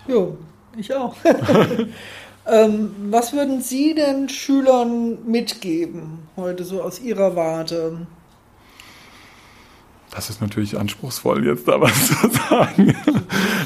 [0.08, 0.38] Jo,
[0.76, 1.16] ich auch.
[2.48, 8.08] ähm, was würden Sie den Schülern mitgeben, heute so aus Ihrer Warte?
[10.12, 12.96] Das ist natürlich anspruchsvoll, jetzt da was zu sagen.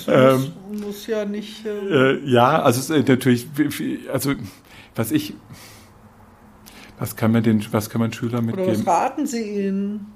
[0.07, 0.51] ähm,
[0.83, 1.65] muss ja nicht.
[1.65, 3.47] Äh, äh, ja, also es ist natürlich,
[4.11, 4.33] also
[4.95, 5.35] was ich,
[6.99, 8.69] was kann man den, was kann man Schülern mitgeben?
[8.69, 10.13] Oder was raten Sie ihnen?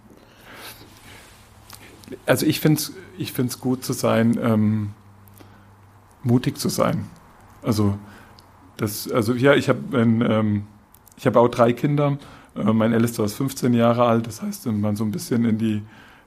[2.25, 4.89] Also ich finde es ich find's gut zu sein, ähm,
[6.23, 7.05] mutig zu sein.
[7.61, 7.97] Also
[8.77, 10.63] das, also ja, ich habe ähm,
[11.17, 12.17] ich habe auch drei Kinder.
[12.55, 15.81] Äh, mein Ältester ist 15 Jahre alt, das heißt, man so ein bisschen in die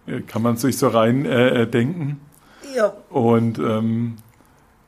[0.06, 2.20] äh, kann man sich so rein äh, äh, denken.
[2.74, 2.92] Ja.
[3.10, 4.16] Und ähm,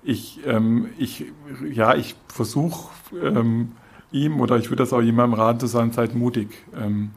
[0.02, 1.26] ich, ähm, ich,
[1.70, 2.90] ja, ich versuche
[3.22, 3.72] ähm,
[4.12, 6.48] ihm oder ich würde das auch jemandem raten zu sagen, seid mutig.
[6.76, 7.10] Ähm,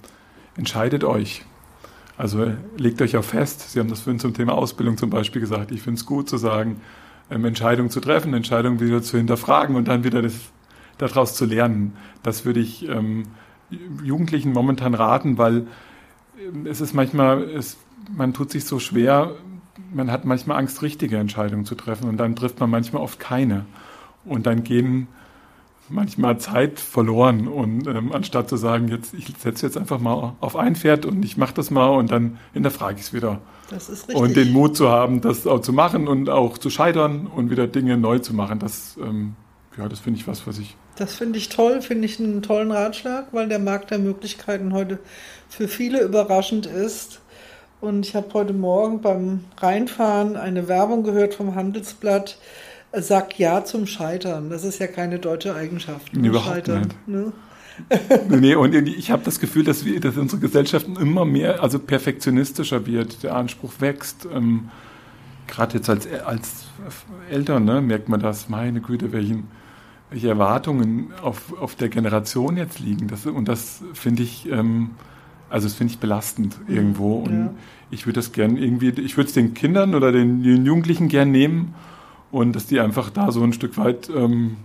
[0.56, 1.46] entscheidet euch.
[2.18, 3.72] Also legt euch auch fest.
[3.72, 5.72] Sie haben das vorhin zum Thema Ausbildung zum Beispiel gesagt.
[5.72, 6.82] Ich finde es gut zu sagen,
[7.34, 10.36] ähm, Entscheidungen zu treffen, Entscheidungen wieder zu hinterfragen und dann wieder das,
[10.97, 11.93] daraus zu lernen.
[12.21, 13.23] Das würde ich ähm,
[14.03, 15.67] Jugendlichen momentan raten, weil
[16.39, 17.77] ähm, es ist manchmal, es
[18.15, 19.36] man tut sich so schwer,
[19.93, 23.65] man hat manchmal Angst, richtige Entscheidungen zu treffen und dann trifft man manchmal oft keine.
[24.25, 25.07] Und dann gehen
[25.89, 30.55] manchmal Zeit verloren und ähm, anstatt zu sagen, jetzt ich setze jetzt einfach mal auf
[30.55, 33.39] ein Pferd und ich mache das mal und dann hinterfrage ich es wieder.
[33.69, 34.15] Das ist richtig.
[34.15, 37.67] Und den Mut zu haben, das auch zu machen und auch zu scheitern und wieder
[37.67, 39.36] Dinge neu zu machen, das ähm,
[39.77, 40.75] ja, das finde ich was, was ich.
[40.95, 44.99] Das finde ich toll, finde ich einen tollen Ratschlag, weil der Markt der Möglichkeiten heute
[45.49, 47.21] für viele überraschend ist.
[47.81, 52.38] Und ich habe heute Morgen beim Reinfahren eine Werbung gehört vom Handelsblatt.
[52.96, 54.50] Sag ja zum Scheitern.
[54.50, 56.16] Das ist ja keine deutsche Eigenschaft.
[56.16, 56.28] Ne?
[56.28, 57.08] Überhaupt Scheitern, nicht.
[57.08, 57.34] Ne?
[58.30, 62.86] nee, und ich habe das Gefühl, dass, wir, dass unsere Gesellschaft immer mehr, also perfektionistischer
[62.86, 63.24] wird.
[63.24, 64.28] Der Anspruch wächst.
[64.32, 64.70] Ähm,
[65.48, 66.66] Gerade jetzt als, als
[67.30, 69.48] Eltern ne, merkt man das, meine Güte, welchen,
[70.10, 73.08] welche Erwartungen auf, auf der Generation jetzt liegen.
[73.08, 74.91] Das, und das finde ich, ähm,
[75.50, 77.16] also das finde ich belastend irgendwo.
[77.16, 77.54] Und ja.
[77.91, 81.32] ich würde das gern irgendwie, ich würde es den Kindern oder den, den, Jugendlichen gern
[81.32, 81.74] nehmen
[82.34, 84.57] und dass die einfach da so ein Stück weit ähm,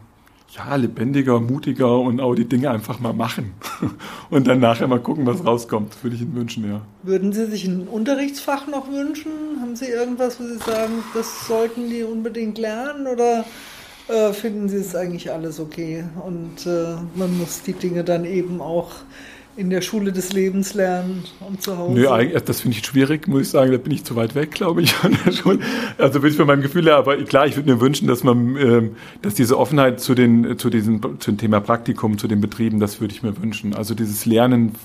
[0.57, 3.53] ja, lebendiger, mutiger und auch die Dinge einfach mal machen.
[4.31, 6.03] und dann nachher mal gucken, was rauskommt.
[6.03, 6.81] Würde ich Ihnen wünschen, ja.
[7.03, 9.33] Würden Sie sich ein Unterrichtsfach noch wünschen?
[9.61, 13.45] Haben Sie irgendwas, wo Sie sagen, das sollten die unbedingt lernen oder
[14.09, 16.05] äh, finden Sie es eigentlich alles okay?
[16.25, 18.93] Und äh, man muss die Dinge dann eben auch
[19.59, 22.01] in der Schule des Lebens lernen und zu Hause?
[22.01, 23.73] Nö, das finde ich schwierig, muss ich sagen.
[23.73, 25.59] Da bin ich zu weit weg, glaube ich, von der Schule.
[25.99, 28.57] Also bin ich von meinem Gefühl her, aber klar, ich würde mir wünschen, dass man,
[28.57, 32.79] ähm, dass diese Offenheit zu den, zu diesem, zu dem Thema Praktikum, zu den Betrieben,
[32.79, 33.75] das würde ich mir wünschen.
[33.75, 34.77] Also dieses Lernen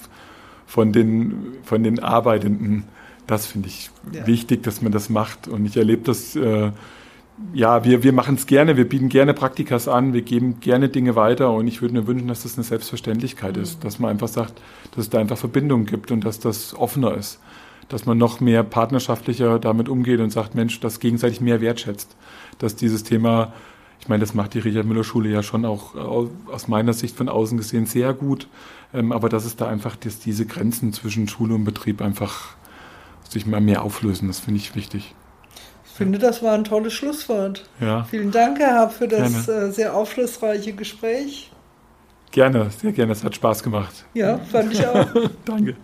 [0.66, 2.86] von den, von den Arbeitenden,
[3.28, 4.26] das finde ich ja.
[4.26, 5.48] wichtig, dass man das macht.
[5.48, 6.72] Und ich erlebe das, äh,
[7.54, 11.16] ja, wir, wir machen es gerne, wir bieten gerne Praktikas an, wir geben gerne Dinge
[11.16, 11.52] weiter.
[11.52, 13.84] Und ich würde mir wünschen, dass das eine Selbstverständlichkeit ist, mhm.
[13.84, 14.62] dass man einfach sagt,
[14.92, 17.40] dass es da einfach Verbindungen gibt und dass das offener ist,
[17.90, 22.16] dass man noch mehr partnerschaftlicher damit umgeht und sagt, Mensch, das gegenseitig mehr wertschätzt,
[22.60, 23.54] dass dieses Thema,
[24.00, 27.30] ich meine, das macht die Richard Müller Schule ja schon auch aus meiner Sicht von
[27.30, 28.48] außen gesehen sehr gut,
[28.94, 32.56] ähm, aber dass es da einfach, dass diese Grenzen zwischen Schule und Betrieb einfach
[33.28, 35.16] sich mal mehr auflösen, das finde ich wichtig.
[35.94, 37.66] Ich finde, das war ein tolles Schlusswort.
[37.80, 38.04] Ja.
[38.06, 39.68] Vielen Dank, Herr Hab, für das Gerne.
[39.68, 41.52] Äh, sehr aufschlussreiche Gespräch.
[42.32, 43.12] Gerne, sehr gerne.
[43.12, 44.04] Es hat Spaß gemacht.
[44.16, 45.06] Ja, fand ich auch.
[45.46, 45.76] Danke.